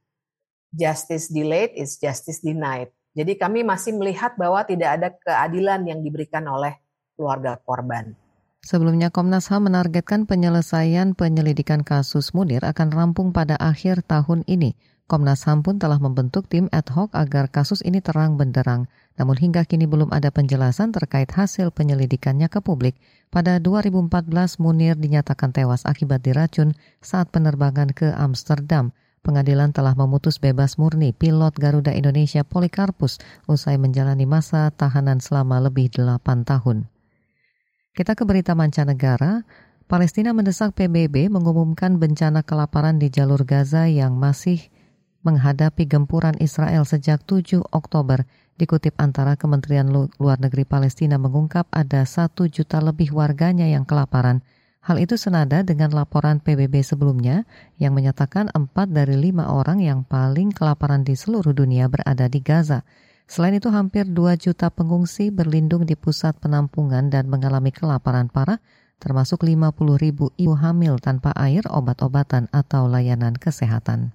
Justice 0.75 1.32
delayed 1.32 1.72
is 1.79 1.96
justice 1.96 2.44
denied. 2.44 2.91
Jadi 3.15 3.39
kami 3.39 3.63
masih 3.63 3.96
melihat 3.96 4.36
bahwa 4.36 4.67
tidak 4.67 4.89
ada 5.00 5.10
keadilan 5.15 5.88
yang 5.88 6.03
diberikan 6.03 6.44
oleh 6.51 6.75
keluarga 7.15 7.55
korban. 7.63 8.12
Sebelumnya 8.60 9.08
Komnas 9.08 9.48
HAM 9.48 9.72
menargetkan 9.72 10.27
penyelesaian 10.27 11.15
penyelidikan 11.15 11.86
kasus 11.86 12.36
Munir 12.36 12.65
akan 12.65 12.91
rampung 12.91 13.32
pada 13.32 13.55
akhir 13.55 14.03
tahun 14.03 14.44
ini. 14.51 14.75
Komnas 15.05 15.45
HAM 15.45 15.62
pun 15.62 15.77
telah 15.77 16.01
membentuk 16.01 16.50
tim 16.50 16.65
ad 16.74 16.89
hoc 16.89 17.13
agar 17.13 17.45
kasus 17.53 17.85
ini 17.85 18.01
terang 18.01 18.41
benderang. 18.41 18.89
Namun 19.21 19.38
hingga 19.38 19.62
kini 19.62 19.85
belum 19.85 20.09
ada 20.09 20.33
penjelasan 20.33 20.89
terkait 20.89 21.29
hasil 21.29 21.69
penyelidikannya 21.69 22.50
ke 22.50 22.57
publik. 22.57 22.97
Pada 23.29 23.62
2014 23.62 24.57
Munir 24.57 24.97
dinyatakan 24.97 25.53
tewas 25.53 25.85
akibat 25.85 26.25
diracun 26.25 26.74
saat 27.05 27.29
penerbangan 27.29 27.93
ke 27.93 28.17
Amsterdam. 28.17 28.97
Pengadilan 29.21 29.77
telah 29.77 29.93
memutus 29.93 30.41
bebas 30.41 30.81
murni 30.81 31.13
pilot 31.13 31.53
Garuda 31.53 31.93
Indonesia 31.93 32.41
Polikarpus 32.41 33.21
usai 33.45 33.77
menjalani 33.77 34.25
masa 34.25 34.74
tahanan 34.74 35.21
selama 35.21 35.62
lebih 35.69 35.93
8 35.93 36.17
tahun. 36.50 36.89
Kita 37.93 38.17
ke 38.17 38.25
berita 38.25 38.57
mancanegara. 38.57 39.45
Palestina 39.85 40.33
mendesak 40.33 40.74
PBB 40.74 41.29
mengumumkan 41.29 42.01
bencana 42.01 42.41
kelaparan 42.41 42.97
di 42.97 43.13
jalur 43.13 43.45
Gaza 43.45 43.85
yang 43.85 44.17
masih 44.17 44.74
menghadapi 45.25 45.89
gempuran 45.89 46.38
Israel 46.38 46.86
sejak 46.86 47.25
7 47.25 47.65
Oktober. 47.74 48.24
Dikutip 48.55 48.96
antara 49.01 49.36
Kementerian 49.36 49.89
Luar 49.91 50.38
Negeri 50.39 50.63
Palestina 50.63 51.17
mengungkap 51.20 51.67
ada 51.74 52.05
satu 52.05 52.48
juta 52.48 52.79
lebih 52.79 53.12
warganya 53.12 53.67
yang 53.67 53.84
kelaparan. 53.84 54.46
Hal 54.86 55.01
itu 55.01 55.17
senada 55.17 55.65
dengan 55.65 55.89
laporan 55.89 56.38
PBB 56.38 56.86
sebelumnya 56.86 57.50
yang 57.82 57.98
menyatakan 57.98 58.53
empat 58.53 58.94
dari 58.94 59.17
lima 59.17 59.50
orang 59.50 59.82
yang 59.82 60.05
paling 60.05 60.53
kelaparan 60.53 61.01
di 61.01 61.17
seluruh 61.17 61.58
dunia 61.58 61.89
berada 61.89 62.29
di 62.29 62.38
Gaza. 62.38 62.86
Selain 63.25 63.58
itu, 63.58 63.74
hampir 63.74 64.05
2 64.05 64.38
juta 64.38 64.70
pengungsi 64.70 65.34
berlindung 65.34 65.89
di 65.89 65.98
pusat 65.98 66.38
penampungan 66.38 67.10
dan 67.10 67.25
mengalami 67.25 67.74
kelaparan 67.74 68.29
parah, 68.29 68.62
termasuk 69.01 69.41
50 69.41 69.74
ribu 69.98 70.29
ibu 70.38 70.53
hamil 70.53 71.01
tanpa 71.01 71.34
air, 71.34 71.65
obat-obatan, 71.65 72.46
atau 72.53 72.86
layanan 72.86 73.34
kesehatan. 73.34 74.13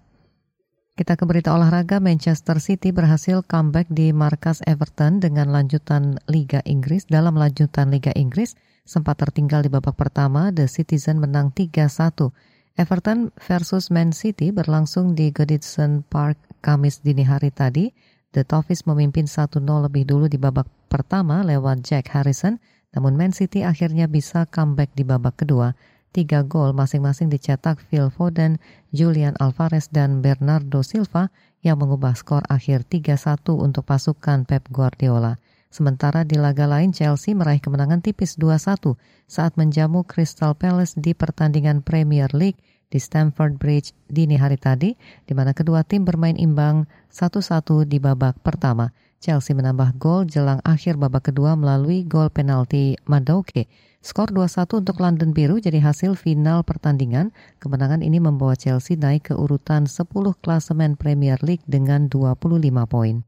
Kita 1.01 1.17
ke 1.17 1.25
berita 1.25 1.57
olahraga, 1.57 1.97
Manchester 1.97 2.61
City 2.61 2.93
berhasil 2.93 3.41
comeback 3.49 3.89
di 3.89 4.13
markas 4.13 4.61
Everton 4.69 5.17
dengan 5.17 5.49
lanjutan 5.49 6.21
Liga 6.29 6.61
Inggris. 6.69 7.09
Dalam 7.09 7.41
lanjutan 7.41 7.89
Liga 7.89 8.13
Inggris, 8.13 8.53
sempat 8.85 9.17
tertinggal 9.17 9.65
di 9.65 9.73
babak 9.73 9.97
pertama, 9.97 10.53
The 10.53 10.69
Citizen 10.69 11.17
menang 11.17 11.57
3-1. 11.57 12.37
Everton 12.77 13.33
versus 13.33 13.89
Man 13.89 14.13
City 14.13 14.53
berlangsung 14.53 15.17
di 15.17 15.33
Goodison 15.33 16.05
Park 16.05 16.37
Kamis 16.61 17.01
dini 17.01 17.25
hari 17.25 17.49
tadi. 17.49 17.89
The 18.37 18.45
Toffees 18.45 18.85
memimpin 18.85 19.25
1-0 19.25 19.57
lebih 19.65 20.05
dulu 20.05 20.29
di 20.29 20.37
babak 20.37 20.69
pertama 20.93 21.41
lewat 21.41 21.81
Jack 21.81 22.13
Harrison, 22.13 22.61
namun 22.93 23.17
Man 23.17 23.33
City 23.33 23.65
akhirnya 23.65 24.05
bisa 24.05 24.45
comeback 24.53 24.93
di 24.93 25.09
babak 25.09 25.41
kedua. 25.41 25.73
Tiga 26.11 26.43
gol 26.43 26.75
masing-masing 26.75 27.31
dicetak 27.31 27.79
Phil 27.87 28.11
Foden, 28.11 28.59
Julian 28.91 29.39
Alvarez, 29.39 29.87
dan 29.95 30.19
Bernardo 30.19 30.83
Silva 30.83 31.31
yang 31.63 31.79
mengubah 31.79 32.19
skor 32.19 32.43
akhir 32.51 32.83
3-1 32.91 33.47
untuk 33.55 33.87
pasukan 33.87 34.43
Pep 34.43 34.67
Guardiola. 34.75 35.39
Sementara 35.71 36.27
di 36.27 36.35
laga 36.35 36.67
lain 36.67 36.91
Chelsea 36.91 37.31
meraih 37.31 37.63
kemenangan 37.63 38.03
tipis 38.03 38.35
2-1 38.35 38.99
saat 39.31 39.55
menjamu 39.55 40.03
Crystal 40.03 40.51
Palace 40.59 40.99
di 40.99 41.15
pertandingan 41.15 41.87
Premier 41.87 42.27
League 42.35 42.59
di 42.91 42.99
Stamford 42.99 43.55
Bridge 43.55 43.95
dini 44.11 44.35
hari 44.35 44.59
tadi, 44.59 44.91
di 45.23 45.31
mana 45.31 45.55
kedua 45.55 45.87
tim 45.87 46.03
bermain 46.03 46.35
imbang 46.35 46.91
1-1 47.15 47.87
di 47.87 48.03
babak 48.03 48.43
pertama. 48.43 48.91
Chelsea 49.23 49.55
menambah 49.55 49.95
gol 49.95 50.27
jelang 50.27 50.59
akhir 50.67 50.99
babak 50.99 51.31
kedua 51.31 51.55
melalui 51.55 52.03
gol 52.03 52.35
penalti 52.35 52.99
Madoke. 53.07 53.71
Skor 54.01 54.33
2-1 54.33 54.81
untuk 54.81 54.97
London 54.97 55.37
Biru 55.37 55.61
jadi 55.61 55.77
hasil 55.77 56.17
final 56.17 56.65
pertandingan. 56.65 57.37
Kemenangan 57.61 58.01
ini 58.01 58.17
membawa 58.17 58.57
Chelsea 58.57 58.97
naik 58.97 59.29
ke 59.29 59.35
urutan 59.37 59.85
10 59.85 60.09
klasemen 60.41 60.97
Premier 60.97 61.37
League 61.45 61.61
dengan 61.69 62.09
25 62.09 62.49
poin. 62.89 63.21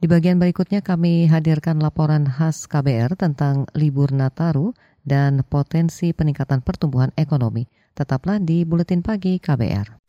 Di 0.00 0.08
bagian 0.08 0.40
berikutnya 0.40 0.80
kami 0.80 1.28
hadirkan 1.28 1.76
laporan 1.76 2.24
khas 2.24 2.64
KBR 2.64 3.20
tentang 3.20 3.68
libur 3.76 4.16
Nataru 4.16 4.72
dan 5.04 5.44
potensi 5.44 6.16
peningkatan 6.16 6.64
pertumbuhan 6.64 7.12
ekonomi. 7.20 7.68
Tetaplah 7.92 8.40
di 8.40 8.64
Buletin 8.64 9.04
Pagi 9.04 9.36
KBR. 9.36 10.00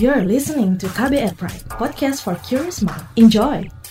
You're 0.00 0.24
listening 0.24 0.80
to 0.80 0.88
KBR 0.88 1.36
Pride, 1.36 1.68
podcast 1.68 2.24
for 2.24 2.40
curious 2.40 2.80
mind. 2.80 3.04
Enjoy! 3.20 3.81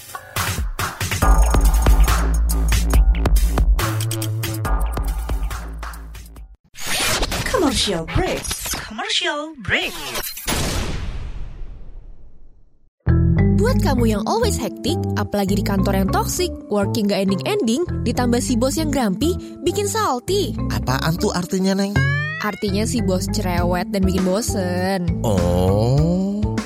Commercial 7.81 8.05
break. 8.13 8.45
Commercial 8.77 9.41
break. 9.65 9.89
Buat 13.57 13.81
kamu 13.81 14.05
yang 14.05 14.21
always 14.29 14.53
hektik, 14.53 15.01
apalagi 15.17 15.57
di 15.57 15.65
kantor 15.65 16.05
yang 16.05 16.09
toxic, 16.13 16.53
working 16.69 17.09
gak 17.09 17.25
ending-ending, 17.25 17.81
ditambah 18.05 18.37
si 18.37 18.53
bos 18.53 18.77
yang 18.77 18.93
grumpy, 18.93 19.33
bikin 19.65 19.89
salty. 19.89 20.53
Apaan 20.69 21.17
tuh 21.17 21.33
artinya, 21.33 21.73
Neng? 21.73 21.97
Artinya 22.45 22.85
si 22.85 23.01
bos 23.01 23.25
cerewet 23.33 23.89
dan 23.89 24.05
bikin 24.05 24.29
bosen. 24.29 25.25
Oh. 25.25 25.70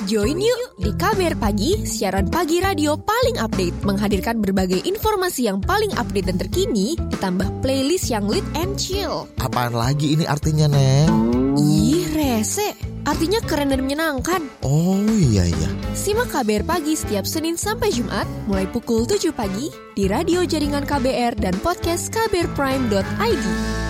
Join 0.06 0.38
yuk 0.38 0.78
di 0.78 0.94
KBR 0.94 1.34
Pagi, 1.34 1.82
siaran 1.82 2.30
pagi 2.30 2.62
radio 2.62 2.94
paling 2.94 3.42
update, 3.42 3.82
menghadirkan 3.82 4.38
berbagai 4.38 4.86
informasi 4.86 5.50
yang 5.50 5.58
paling 5.58 5.90
update 5.98 6.30
dan 6.30 6.38
terkini, 6.38 6.94
ditambah 7.10 7.58
playlist 7.58 8.14
yang 8.14 8.30
lit 8.30 8.46
and 8.54 8.78
chill. 8.78 9.26
Apaan 9.42 9.74
lagi 9.74 10.14
ini 10.14 10.22
artinya, 10.22 10.70
Neng? 10.70 11.10
Ih, 11.58 12.06
rese. 12.14 12.78
Artinya 13.02 13.42
keren 13.42 13.74
dan 13.74 13.82
menyenangkan. 13.82 14.46
Oh 14.62 15.02
iya 15.10 15.42
iya. 15.50 15.70
Simak 15.98 16.30
KBR 16.30 16.62
Pagi 16.62 16.94
setiap 16.94 17.26
Senin 17.26 17.58
sampai 17.58 17.90
Jumat 17.90 18.30
mulai 18.46 18.70
pukul 18.70 19.10
7 19.10 19.34
pagi 19.34 19.74
di 19.98 20.06
radio 20.06 20.46
jaringan 20.46 20.86
KBR 20.86 21.34
dan 21.34 21.58
podcast 21.66 22.14
kbrprime.id. 22.14 23.85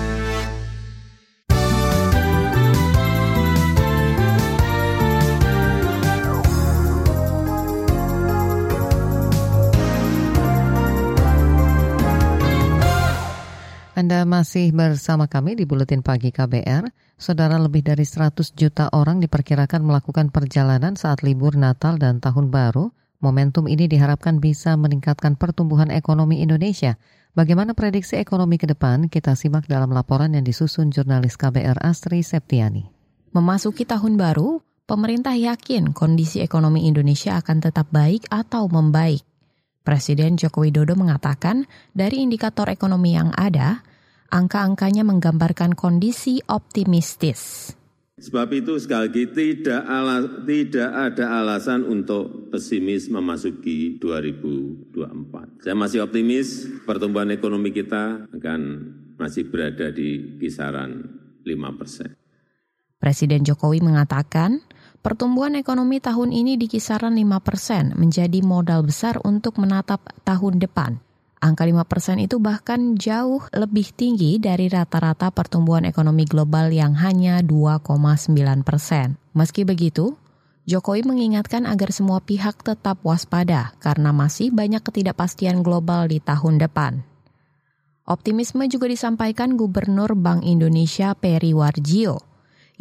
masih 14.25 14.73
bersama 14.73 15.27
kami 15.29 15.59
di 15.59 15.69
Buletin 15.69 16.01
Pagi 16.01 16.33
KBR. 16.33 16.89
Saudara 17.19 17.61
lebih 17.61 17.85
dari 17.85 18.07
100 18.07 18.57
juta 18.57 18.89
orang 18.95 19.21
diperkirakan 19.21 19.85
melakukan 19.85 20.33
perjalanan 20.33 20.97
saat 20.97 21.21
libur 21.27 21.59
Natal 21.59 22.01
dan 22.01 22.23
Tahun 22.23 22.49
Baru. 22.49 22.95
Momentum 23.21 23.69
ini 23.69 23.85
diharapkan 23.85 24.41
bisa 24.41 24.79
meningkatkan 24.81 25.37
pertumbuhan 25.37 25.93
ekonomi 25.93 26.41
Indonesia. 26.41 26.97
Bagaimana 27.37 27.77
prediksi 27.77 28.17
ekonomi 28.17 28.57
ke 28.57 28.65
depan? 28.65 29.13
Kita 29.13 29.37
simak 29.37 29.69
dalam 29.69 29.93
laporan 29.93 30.33
yang 30.33 30.47
disusun 30.47 30.89
jurnalis 30.89 31.37
KBR 31.37 31.83
Astri 31.85 32.25
Septiani. 32.25 32.89
Memasuki 33.37 33.85
tahun 33.85 34.17
baru, 34.17 34.65
pemerintah 34.89 35.37
yakin 35.37 35.93
kondisi 35.93 36.41
ekonomi 36.41 36.89
Indonesia 36.89 37.37
akan 37.37 37.61
tetap 37.61 37.93
baik 37.93 38.25
atau 38.33 38.71
membaik. 38.73 39.21
Presiden 39.87 40.35
Joko 40.35 40.67
Widodo 40.67 40.99
mengatakan 40.99 41.71
dari 41.95 42.19
indikator 42.19 42.67
ekonomi 42.67 43.15
yang 43.15 43.31
ada, 43.39 43.86
angka-angkanya 44.31 45.03
menggambarkan 45.07 45.75
kondisi 45.75 46.43
optimistis. 46.47 47.73
Sebab 48.17 48.49
itu 48.57 48.81
sekali 48.81 49.13
lagi 49.13 49.25
tidak, 49.29 49.83
ala, 49.85 50.25
tidak 50.49 50.89
ada 50.89 51.25
alasan 51.37 51.85
untuk 51.85 52.49
pesimis 52.49 53.13
memasuki 53.13 54.01
2024. 54.01 55.61
Saya 55.61 55.77
masih 55.77 56.01
optimis 56.01 56.65
pertumbuhan 56.89 57.29
ekonomi 57.29 57.77
kita 57.77 58.25
akan 58.33 58.61
masih 59.21 59.53
berada 59.53 59.93
di 59.93 60.41
kisaran 60.41 61.05
5 61.45 61.79
persen. 61.79 62.17
Presiden 62.97 63.45
Jokowi 63.45 63.85
mengatakan 63.85 64.65
Pertumbuhan 65.07 65.55
ekonomi 65.55 66.03
tahun 66.03 66.35
ini 66.35 66.59
di 66.59 66.67
kisaran 66.67 67.15
5 67.15 67.39
persen 67.39 67.95
menjadi 67.95 68.43
modal 68.43 68.83
besar 68.83 69.23
untuk 69.23 69.55
menatap 69.63 70.03
tahun 70.27 70.59
depan. 70.59 70.99
Angka 71.37 71.69
5 71.69 71.85
persen 71.85 72.17
itu 72.17 72.41
bahkan 72.41 72.97
jauh 72.97 73.45
lebih 73.53 73.93
tinggi 73.93 74.41
dari 74.41 74.73
rata-rata 74.73 75.29
pertumbuhan 75.29 75.85
ekonomi 75.85 76.25
global 76.25 76.73
yang 76.73 76.97
hanya 76.97 77.45
2,9 77.45 78.65
persen. 78.65 79.21
Meski 79.37 79.69
begitu, 79.69 80.17
Jokowi 80.67 81.07
mengingatkan 81.07 81.69
agar 81.69 81.95
semua 81.95 82.19
pihak 82.19 82.65
tetap 82.65 82.99
waspada 83.07 83.77
karena 83.79 84.11
masih 84.11 84.51
banyak 84.51 84.83
ketidakpastian 84.83 85.63
global 85.63 86.11
di 86.11 86.19
tahun 86.19 86.59
depan. 86.59 87.07
Optimisme 88.07 88.67
juga 88.67 88.91
disampaikan 88.91 89.55
Gubernur 89.55 90.19
Bank 90.19 90.43
Indonesia 90.43 91.15
Peri 91.15 91.55
Warjio. 91.55 92.19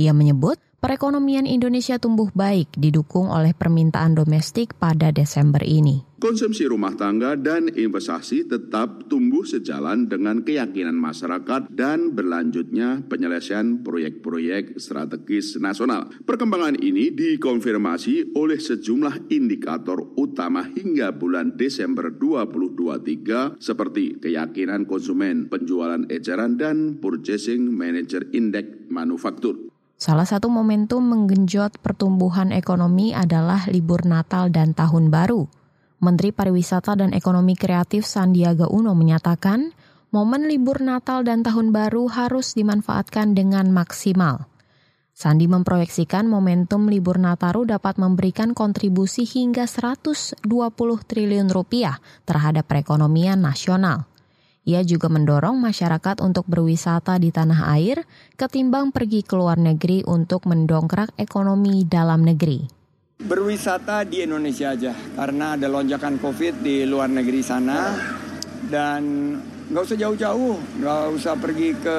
Ia 0.01 0.17
menyebut 0.17 0.57
perekonomian 0.79 1.49
Indonesia 1.49 1.97
tumbuh 1.97 2.29
baik 2.31 2.73
didukung 2.77 3.31
oleh 3.31 3.51
permintaan 3.51 4.15
domestik 4.15 4.77
pada 4.77 5.09
Desember 5.09 5.63
ini. 5.65 6.15
Konsumsi 6.15 6.63
rumah 6.63 6.95
tangga 6.95 7.35
dan 7.35 7.67
investasi 7.67 8.47
tetap 8.47 9.11
tumbuh 9.11 9.43
sejalan 9.43 10.07
dengan 10.07 10.47
keyakinan 10.47 10.95
masyarakat 10.95 11.69
dan 11.75 12.15
berlanjutnya 12.15 13.03
penyelesaian 13.05 13.83
proyek-proyek 13.83 14.79
strategis 14.79 15.59
nasional. 15.59 16.07
Perkembangan 16.23 16.79
ini 16.79 17.11
dikonfirmasi 17.11 18.31
oleh 18.31 18.57
sejumlah 18.57 19.27
indikator 19.27 20.15
utama 20.15 20.63
hingga 20.63 21.11
bulan 21.11 21.59
Desember 21.59 22.09
2023 22.15 23.59
seperti 23.59 24.15
keyakinan 24.17 24.87
konsumen, 24.87 25.51
penjualan 25.51 26.07
eceran, 26.07 26.55
dan 26.55 26.97
Purchasing 27.03 27.69
Manager 27.69 28.23
Index 28.31 28.87
Manufaktur. 28.87 29.64
Salah 29.95 30.27
satu 30.27 30.51
momentum 30.51 30.99
menggenjot 30.99 31.79
pertumbuhan 31.79 32.51
ekonomi 32.51 33.15
adalah 33.15 33.63
libur 33.71 34.03
Natal 34.03 34.51
dan 34.51 34.75
Tahun 34.75 35.07
Baru. 35.07 35.47
Menteri 36.03 36.35
Pariwisata 36.35 36.99
dan 36.99 37.15
Ekonomi 37.15 37.55
Kreatif 37.55 38.03
Sandiaga 38.03 38.67
Uno 38.67 38.91
menyatakan, 38.91 39.71
momen 40.11 40.51
libur 40.51 40.83
Natal 40.83 41.23
dan 41.23 41.47
Tahun 41.47 41.71
Baru 41.71 42.11
harus 42.11 42.59
dimanfaatkan 42.59 43.39
dengan 43.39 43.71
maksimal. 43.71 44.51
Sandi 45.15 45.47
memproyeksikan 45.47 46.27
momentum 46.27 46.91
libur 46.91 47.15
Nataru 47.15 47.63
dapat 47.63 47.95
memberikan 47.95 48.51
kontribusi 48.51 49.23
hingga 49.23 49.63
120 49.63 50.43
triliun 51.07 51.47
rupiah 51.47 52.03
terhadap 52.27 52.67
perekonomian 52.67 53.39
nasional. 53.39 54.11
Ia 54.65 54.81
juga 54.81 55.13
mendorong 55.13 55.61
masyarakat 55.61 56.25
untuk 56.25 56.49
berwisata 56.49 57.21
di 57.21 57.29
tanah 57.29 57.69
air 57.77 58.01
ketimbang 58.33 58.89
pergi 58.89 59.21
ke 59.21 59.37
luar 59.37 59.61
negeri 59.61 60.01
untuk 60.09 60.49
mendongkrak 60.49 61.13
ekonomi 61.21 61.85
dalam 61.85 62.25
negeri. 62.25 62.65
Berwisata 63.21 64.01
di 64.01 64.25
Indonesia 64.25 64.73
aja 64.73 64.89
karena 65.13 65.53
ada 65.53 65.69
lonjakan 65.69 66.17
COVID 66.17 66.65
di 66.65 66.81
luar 66.89 67.13
negeri 67.13 67.45
sana. 67.45 67.93
Dan 68.65 69.37
nggak 69.69 69.85
usah 69.85 69.97
jauh-jauh, 70.01 70.81
nggak 70.81 71.01
usah 71.13 71.37
pergi 71.37 71.69
ke 71.77 71.97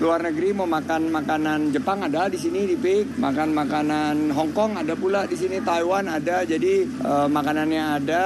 luar 0.00 0.24
negeri 0.24 0.56
mau 0.56 0.64
makan 0.64 1.12
makanan 1.12 1.76
Jepang 1.76 2.00
ada 2.04 2.32
di 2.32 2.40
sini 2.40 2.64
di 2.64 2.76
PIK, 2.76 3.20
makan 3.20 3.52
makanan 3.52 4.32
Hong 4.32 4.56
Kong 4.56 4.80
ada 4.80 4.96
pula 4.96 5.28
di 5.28 5.36
sini 5.36 5.60
Taiwan 5.60 6.08
ada, 6.08 6.44
jadi 6.44 6.88
uh, 7.04 7.28
makanannya 7.28 8.00
ada, 8.00 8.24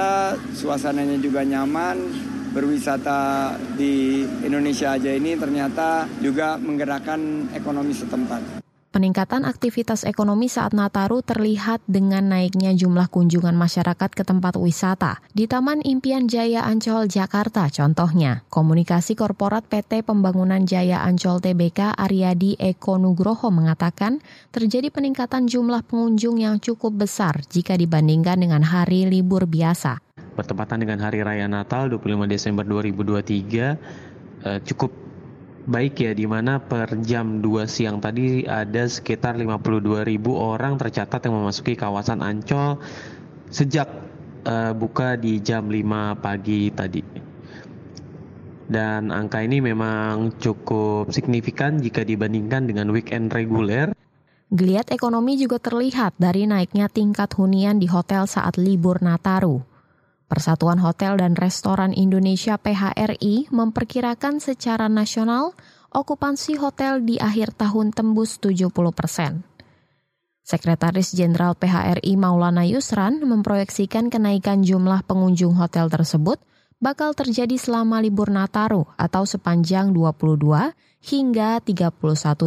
suasananya 0.55 1.19
juga 1.19 1.43
nyaman, 1.47 2.30
berwisata 2.51 3.55
di 3.79 4.27
Indonesia 4.43 4.93
aja 4.93 5.11
ini 5.11 5.39
ternyata 5.39 6.05
juga 6.19 6.59
menggerakkan 6.59 7.51
ekonomi 7.55 7.95
setempat. 7.95 8.61
Peningkatan 8.91 9.47
aktivitas 9.47 10.03
ekonomi 10.03 10.51
saat 10.51 10.75
Nataru 10.75 11.23
terlihat 11.23 11.79
dengan 11.87 12.27
naiknya 12.27 12.75
jumlah 12.75 13.07
kunjungan 13.07 13.55
masyarakat 13.55 14.11
ke 14.11 14.27
tempat 14.27 14.59
wisata. 14.59 15.23
Di 15.31 15.47
Taman 15.47 15.79
Impian 15.79 16.27
Jaya 16.27 16.67
Ancol, 16.67 17.07
Jakarta 17.07 17.71
contohnya, 17.71 18.43
komunikasi 18.51 19.15
korporat 19.15 19.63
PT 19.71 20.03
Pembangunan 20.03 20.67
Jaya 20.67 21.07
Ancol 21.07 21.39
TBK 21.39 21.95
Aryadi 21.95 22.59
Eko 22.59 22.99
Nugroho 22.99 23.47
mengatakan 23.47 24.19
terjadi 24.51 24.91
peningkatan 24.91 25.47
jumlah 25.47 25.87
pengunjung 25.87 26.43
yang 26.43 26.59
cukup 26.59 27.07
besar 27.07 27.47
jika 27.47 27.79
dibandingkan 27.79 28.43
dengan 28.43 28.59
hari 28.59 29.07
libur 29.07 29.47
biasa 29.47 30.10
bertepatan 30.35 30.81
dengan 30.81 31.03
Hari 31.03 31.23
Raya 31.23 31.47
Natal 31.51 31.91
25 31.91 32.27
Desember 32.27 32.63
2023 32.63 34.47
uh, 34.47 34.59
cukup 34.63 34.91
baik 35.61 36.01
ya 36.01 36.11
di 36.17 36.25
mana 36.25 36.57
per 36.57 36.97
jam 37.05 37.43
2 37.43 37.69
siang 37.69 38.01
tadi 38.01 38.49
ada 38.49 38.89
sekitar 38.89 39.37
52 39.37 40.07
ribu 40.09 40.33
orang 40.33 40.77
tercatat 40.81 41.21
yang 41.29 41.37
memasuki 41.37 41.77
kawasan 41.77 42.25
Ancol 42.25 42.81
sejak 43.53 43.87
uh, 44.47 44.73
buka 44.73 45.19
di 45.19 45.37
jam 45.43 45.69
5 45.69 46.17
pagi 46.17 46.71
tadi. 46.73 47.03
Dan 48.71 49.11
angka 49.11 49.43
ini 49.43 49.59
memang 49.59 50.39
cukup 50.39 51.11
signifikan 51.11 51.83
jika 51.83 52.07
dibandingkan 52.07 52.71
dengan 52.71 52.87
weekend 52.95 53.27
reguler. 53.35 53.91
Geliat 54.51 54.95
ekonomi 54.95 55.35
juga 55.35 55.59
terlihat 55.59 56.15
dari 56.15 56.47
naiknya 56.47 56.87
tingkat 56.87 57.35
hunian 57.35 57.83
di 57.83 57.91
hotel 57.91 58.23
saat 58.31 58.55
libur 58.55 59.03
Nataru. 59.03 59.70
Persatuan 60.31 60.79
Hotel 60.79 61.19
dan 61.19 61.35
Restoran 61.35 61.91
Indonesia 61.91 62.55
PHRI 62.55 63.51
memperkirakan 63.51 64.39
secara 64.39 64.87
nasional 64.87 65.51
okupansi 65.91 66.55
hotel 66.55 67.03
di 67.03 67.19
akhir 67.19 67.59
tahun 67.59 67.91
tembus 67.91 68.39
70 68.39 68.71
persen. 68.95 69.43
Sekretaris 70.47 71.11
Jenderal 71.11 71.59
PHRI 71.59 72.15
Maulana 72.15 72.63
Yusran 72.63 73.19
memproyeksikan 73.27 74.07
kenaikan 74.07 74.63
jumlah 74.63 75.03
pengunjung 75.03 75.59
hotel 75.59 75.91
tersebut 75.91 76.39
bakal 76.79 77.11
terjadi 77.11 77.59
selama 77.59 77.99
libur 77.99 78.31
Nataru 78.31 78.87
atau 78.95 79.27
sepanjang 79.27 79.91
22 79.91 80.71
hingga 81.11 81.59
31 81.59 81.91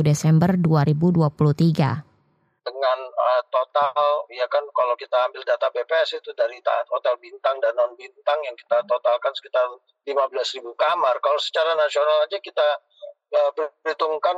Desember 0.01 0.57
2023 0.57 2.15
dengan 2.65 2.99
total 3.51 4.27
ya 4.31 4.47
kan 4.47 4.63
kalau 4.71 4.95
kita 4.95 5.17
ambil 5.27 5.43
data 5.43 5.67
BPS 5.71 6.21
itu 6.21 6.31
dari 6.37 6.59
hotel 6.91 7.15
bintang 7.19 7.59
dan 7.59 7.75
non 7.75 7.95
bintang 7.99 8.39
yang 8.47 8.55
kita 8.55 8.83
totalkan 8.87 9.33
sekitar 9.35 9.65
15.000 10.05 10.61
kamar. 10.77 11.17
Kalau 11.25 11.41
secara 11.41 11.73
nasional 11.75 12.29
aja 12.29 12.39
kita 12.39 12.69
uh, 13.35 13.51
perhitungkan 13.57 14.37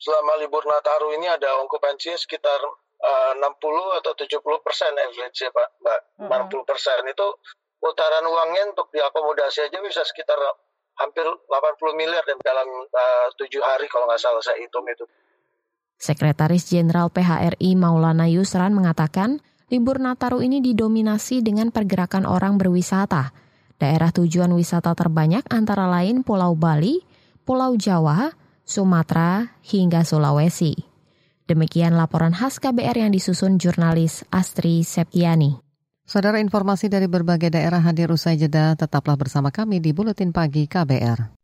selama 0.00 0.40
libur 0.40 0.64
Nataru 0.66 1.14
ini 1.14 1.28
ada 1.28 1.60
okupansinya 1.64 2.18
sekitar 2.18 2.60
uh, 3.04 3.32
60 3.36 4.00
atau 4.00 4.12
70 4.16 4.64
persen 4.64 4.92
average 4.96 5.38
ya 5.44 5.50
Pak, 5.52 5.68
Mbak. 5.80 6.00
Mm 6.18 6.28
-hmm. 6.28 6.50
60 6.50 6.70
persen 6.70 7.00
itu 7.08 7.26
putaran 7.78 8.24
uangnya 8.24 8.72
untuk 8.72 8.88
diakomodasi 8.90 9.68
aja 9.68 9.78
bisa 9.84 10.02
sekitar 10.08 10.40
hampir 10.96 11.26
80 11.26 12.00
miliar 12.00 12.24
dalam 12.40 12.68
tujuh 13.36 13.60
uh, 13.60 13.66
hari 13.66 13.86
kalau 13.90 14.08
nggak 14.08 14.22
salah 14.22 14.40
saya 14.40 14.56
hitung 14.62 14.86
itu. 14.88 15.04
Sekretaris 15.98 16.68
Jenderal 16.68 17.08
PHRI 17.08 17.78
Maulana 17.78 18.28
Yusran 18.28 18.76
mengatakan, 18.76 19.40
libur 19.72 20.02
Nataru 20.02 20.44
ini 20.44 20.60
didominasi 20.60 21.40
dengan 21.40 21.72
pergerakan 21.72 22.28
orang 22.28 22.60
berwisata. 22.60 23.32
Daerah 23.80 24.14
tujuan 24.14 24.54
wisata 24.54 24.94
terbanyak 24.94 25.48
antara 25.50 25.90
lain 25.90 26.22
Pulau 26.22 26.54
Bali, 26.54 27.02
Pulau 27.42 27.74
Jawa, 27.74 28.32
Sumatera, 28.64 29.60
hingga 29.66 30.06
Sulawesi. 30.06 30.72
Demikian 31.44 31.92
laporan 31.92 32.32
khas 32.32 32.56
KBR 32.56 33.04
yang 33.04 33.12
disusun 33.12 33.60
jurnalis 33.60 34.24
Astri 34.32 34.80
Septiani. 34.80 35.60
Saudara 36.04 36.40
informasi 36.40 36.88
dari 36.88 37.08
berbagai 37.08 37.52
daerah 37.52 37.80
hadir 37.80 38.08
usai 38.12 38.36
jeda, 38.40 38.76
tetaplah 38.76 39.16
bersama 39.16 39.52
kami 39.52 39.80
di 39.80 39.92
Buletin 39.92 40.32
Pagi 40.32 40.64
KBR. 40.64 41.43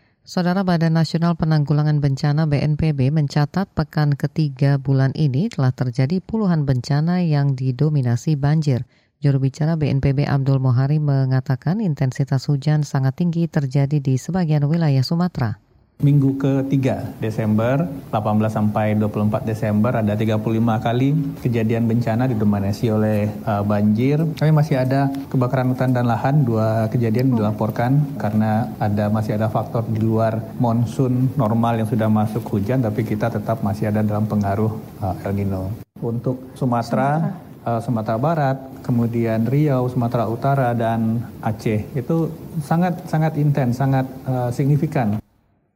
Saudara 0.21 0.61
Badan 0.61 0.93
Nasional 0.93 1.33
Penanggulangan 1.33 1.97
Bencana 1.97 2.45
BNPB 2.45 3.09
mencatat 3.09 3.73
pekan 3.73 4.13
ketiga 4.13 4.77
bulan 4.77 5.09
ini 5.17 5.49
telah 5.49 5.73
terjadi 5.73 6.21
puluhan 6.21 6.61
bencana 6.61 7.25
yang 7.25 7.57
didominasi 7.57 8.37
banjir. 8.37 8.85
Juru 9.17 9.41
bicara 9.41 9.73
BNPB 9.81 10.29
Abdul 10.29 10.61
Mohari 10.61 11.01
mengatakan 11.01 11.81
intensitas 11.81 12.45
hujan 12.45 12.85
sangat 12.85 13.17
tinggi 13.17 13.49
terjadi 13.49 13.97
di 13.97 14.21
sebagian 14.21 14.69
wilayah 14.69 15.01
Sumatera 15.01 15.57
minggu 16.01 16.35
ketiga 16.41 17.13
Desember 17.21 17.85
18 18.09 18.49
sampai 18.49 18.97
24 18.97 19.45
Desember 19.45 19.93
ada 20.01 20.17
35 20.17 20.41
kali 20.81 21.09
kejadian 21.45 21.85
bencana 21.85 22.25
didominasi 22.27 22.89
oleh 22.89 23.29
uh, 23.45 23.61
banjir. 23.61 24.21
Tapi 24.35 24.51
masih 24.51 24.81
ada 24.81 25.13
kebakaran 25.29 25.71
hutan 25.71 25.93
dan 25.93 26.09
lahan 26.09 26.41
dua 26.41 26.89
kejadian 26.89 27.37
dilaporkan 27.37 28.17
karena 28.17 28.73
ada 28.81 29.07
masih 29.13 29.37
ada 29.37 29.47
faktor 29.47 29.85
di 29.87 30.01
luar 30.01 30.41
monsun 30.57 31.29
normal 31.37 31.77
yang 31.77 31.87
sudah 31.87 32.09
masuk 32.09 32.43
hujan 32.49 32.81
tapi 32.81 33.05
kita 33.05 33.29
tetap 33.29 33.61
masih 33.61 33.93
ada 33.93 34.01
dalam 34.01 34.25
pengaruh 34.25 34.73
uh, 34.99 35.15
El 35.23 35.37
Nino. 35.37 35.69
Untuk 36.01 36.57
Sumatera, 36.57 37.37
Sumatera. 37.37 37.49
Uh, 37.61 37.77
Sumatera 37.77 38.17
Barat, 38.17 38.57
kemudian 38.81 39.45
Riau, 39.45 39.85
Sumatera 39.85 40.25
Utara 40.25 40.73
dan 40.73 41.21
Aceh 41.45 41.93
itu 41.93 42.33
sangat 42.65 43.05
sangat 43.05 43.37
intens, 43.37 43.77
sangat 43.77 44.09
uh, 44.25 44.49
signifikan 44.49 45.20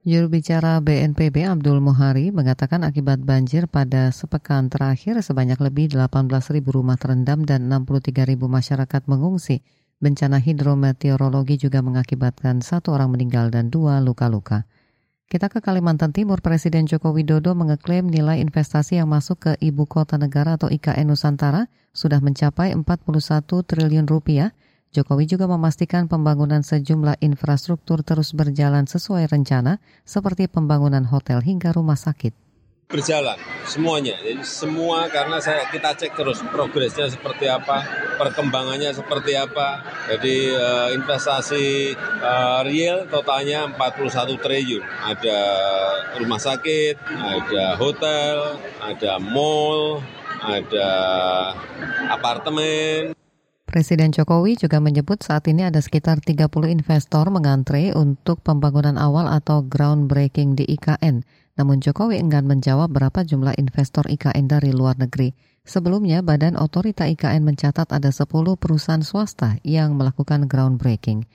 Juru 0.06 0.30
bicara 0.30 0.78
BNPB 0.86 1.50
Abdul 1.50 1.82
Mohari 1.82 2.30
mengatakan 2.30 2.86
akibat 2.86 3.26
banjir 3.26 3.65
pada 3.65 4.13
sepekan 4.13 4.70
terakhir 4.70 5.18
sebanyak 5.26 5.58
lebih 5.58 5.98
18.000 5.98 6.62
rumah 6.62 6.94
terendam 6.94 7.41
dan 7.41 7.65
63.000 7.65 8.38
masyarakat 8.38 9.02
mengungsi. 9.10 9.65
Bencana 9.98 10.38
hidrometeorologi 10.38 11.58
juga 11.58 11.82
mengakibatkan 11.82 12.62
satu 12.62 12.94
orang 12.94 13.18
meninggal 13.18 13.50
dan 13.50 13.74
dua 13.74 13.98
luka-luka. 13.98 14.70
Kita 15.26 15.50
ke 15.50 15.58
Kalimantan 15.58 16.13
Timur, 16.13 16.38
Presiden 16.38 16.86
Joko 16.86 17.10
Widodo 17.10 17.58
mengeklaim 17.58 18.06
nilai 18.06 18.46
investasi 18.46 19.02
yang 19.02 19.10
masuk 19.10 19.41
ke 19.41 19.52
Ibu 19.58 19.89
Kota 19.89 20.22
Negara 20.22 20.62
atau 20.62 20.70
IKN 20.70 21.10
Nusantara 21.10 21.65
sudah 21.98 22.22
mencapai 22.22 22.78
41 22.78 22.86
triliun 23.41 24.06
rupiah– 24.06 24.54
Jokowi 24.95 25.27
juga 25.27 25.51
memastikan 25.51 26.08
pembangunan 26.08 26.63
sejumlah 26.63 27.19
infrastruktur 27.19 27.99
terus 28.08 28.31
berjalan 28.31 28.88
sesuai 28.88 29.27
rencana, 29.27 29.84
seperti 30.08 30.47
pembangunan 30.47 31.03
hotel 31.03 31.43
hingga 31.43 31.75
rumah 31.75 31.99
sakit. 31.99 32.31
Berjalan 32.88 33.36
semuanya, 33.65 34.15
jadi 34.21 34.45
semua 34.45 35.10
karena 35.10 35.41
saya 35.41 35.67
kita 35.73 35.97
cek 35.97 36.15
terus 36.15 36.39
progresnya 36.47 37.10
seperti 37.10 37.49
apa, 37.49 37.81
perkembangannya 38.15 38.93
seperti 38.95 39.36
apa. 39.36 39.84
Jadi 40.05 40.53
uh, 40.53 40.93
investasi 40.93 41.97
uh, 42.21 42.62
real 42.63 43.10
totalnya 43.10 43.67
41 43.73 44.38
triliun. 44.38 44.86
Ada 44.86 45.39
rumah 46.21 46.39
sakit, 46.39 46.95
ada 47.10 47.75
hotel, 47.75 48.62
ada 48.79 49.17
mall, 49.17 49.99
ada 50.45 50.89
apartemen. 52.13 53.24
Presiden 53.75 54.15
Jokowi 54.15 54.55
juga 54.55 54.79
menyebut 54.79 55.19
saat 55.19 55.51
ini 55.51 55.67
ada 55.67 55.83
sekitar 55.83 56.23
30 56.23 56.47
investor 56.71 57.27
mengantre 57.27 57.91
untuk 57.91 58.39
pembangunan 58.39 58.95
awal 58.95 59.27
atau 59.27 59.67
groundbreaking 59.67 60.55
di 60.55 60.63
IKN. 60.79 61.27
Namun 61.59 61.83
Jokowi 61.83 62.23
enggan 62.23 62.47
menjawab 62.47 62.88
berapa 62.95 63.27
jumlah 63.27 63.51
investor 63.59 64.07
IKN 64.07 64.47
dari 64.47 64.71
luar 64.71 64.95
negeri. 64.95 65.35
Sebelumnya, 65.67 66.23
Badan 66.23 66.55
Otorita 66.55 67.03
IKN 67.03 67.43
mencatat 67.43 67.91
ada 67.91 68.15
10 68.15 68.31
perusahaan 68.55 69.03
swasta 69.03 69.59
yang 69.67 69.99
melakukan 69.99 70.47
groundbreaking. 70.47 71.27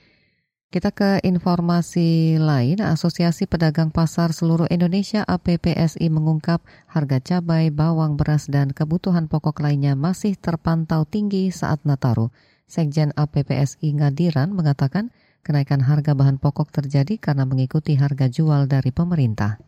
Kita 0.71 0.95
ke 0.95 1.19
informasi 1.27 2.39
lain, 2.39 2.79
Asosiasi 2.79 3.51
Pedagang 3.51 3.91
Pasar 3.91 4.31
Seluruh 4.31 4.71
Indonesia 4.71 5.27
APPSI 5.27 6.07
mengungkap 6.15 6.63
harga 6.87 7.19
cabai, 7.19 7.75
bawang, 7.75 8.15
beras, 8.15 8.47
dan 8.47 8.71
kebutuhan 8.71 9.27
pokok 9.27 9.59
lainnya 9.67 9.99
masih 9.99 10.39
terpantau 10.39 11.03
tinggi 11.03 11.51
saat 11.51 11.83
Nataru. 11.83 12.31
Sekjen 12.71 13.11
APPSI 13.19 13.99
Ngadiran 13.99 14.55
mengatakan 14.55 15.11
kenaikan 15.43 15.83
harga 15.83 16.15
bahan 16.15 16.39
pokok 16.39 16.71
terjadi 16.71 17.19
karena 17.19 17.43
mengikuti 17.51 17.99
harga 17.99 18.31
jual 18.31 18.71
dari 18.71 18.95
pemerintah. 18.95 19.59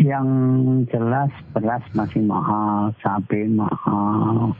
Yang 0.00 0.28
jelas 0.88 1.28
beras 1.52 1.84
masih 1.92 2.24
mahal, 2.24 2.96
cabai 3.04 3.52
mahal, 3.52 4.56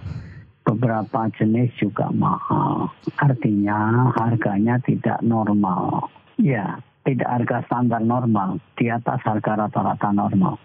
beberapa 0.68 1.33
jenis 1.40 1.72
juga 1.81 2.12
mahal. 2.12 2.92
Artinya 3.16 4.12
harganya 4.12 4.76
tidak 4.85 5.24
normal. 5.24 6.12
Ya, 6.37 6.85
tidak 7.09 7.24
harga 7.24 7.64
standar 7.64 8.04
normal, 8.04 8.61
di 8.76 8.92
atas 8.92 9.24
harga 9.24 9.64
rata-rata 9.64 10.12
normal. 10.12 10.61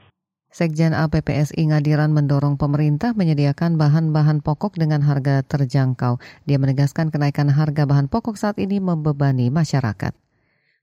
Sekjen 0.54 0.94
APPSI 0.94 1.66
Ngadiran 1.66 2.14
mendorong 2.14 2.62
pemerintah 2.62 3.18
menyediakan 3.18 3.74
bahan-bahan 3.74 4.46
pokok 4.46 4.78
dengan 4.78 5.02
harga 5.02 5.42
terjangkau. 5.42 6.22
Dia 6.46 6.62
menegaskan 6.62 7.10
kenaikan 7.10 7.50
harga 7.50 7.90
bahan 7.90 8.06
pokok 8.06 8.38
saat 8.38 8.62
ini 8.62 8.78
membebani 8.78 9.50
masyarakat. 9.50 10.14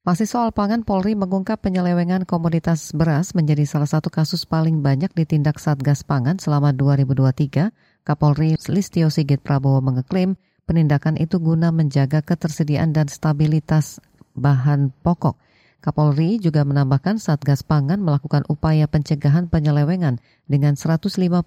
Masih 0.00 0.26
soal 0.26 0.50
pangan, 0.50 0.82
Polri 0.82 1.12
mengungkap 1.14 1.60
penyelewengan 1.62 2.24
komoditas 2.24 2.90
beras 2.96 3.36
menjadi 3.36 3.68
salah 3.68 3.86
satu 3.86 4.08
kasus 4.10 4.48
paling 4.48 4.80
banyak 4.82 5.12
ditindak 5.12 5.60
Satgas 5.60 6.02
Pangan 6.02 6.40
selama 6.40 6.72
2023 6.74 7.70
Kapolri 8.00 8.56
Listio 8.68 9.12
Sigit 9.12 9.44
Prabowo 9.44 9.84
mengeklaim 9.84 10.40
penindakan 10.64 11.20
itu 11.20 11.36
guna 11.36 11.68
menjaga 11.68 12.24
ketersediaan 12.24 12.96
dan 12.96 13.12
stabilitas 13.12 14.00
bahan 14.32 14.94
pokok. 15.04 15.36
Kapolri 15.80 16.36
juga 16.36 16.60
menambahkan 16.68 17.16
Satgas 17.16 17.64
Pangan 17.64 18.04
melakukan 18.04 18.44
upaya 18.52 18.84
pencegahan 18.84 19.48
penyelewengan 19.48 20.20
dengan 20.44 20.76
158 20.76 21.40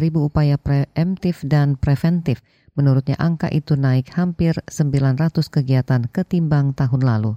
ribu 0.00 0.24
upaya 0.24 0.56
preemptif 0.56 1.44
dan 1.44 1.76
preventif. 1.76 2.40
Menurutnya 2.74 3.20
angka 3.20 3.52
itu 3.52 3.76
naik 3.76 4.08
hampir 4.16 4.56
900 4.64 5.36
kegiatan 5.52 6.08
ketimbang 6.08 6.72
tahun 6.72 7.04
lalu. 7.04 7.36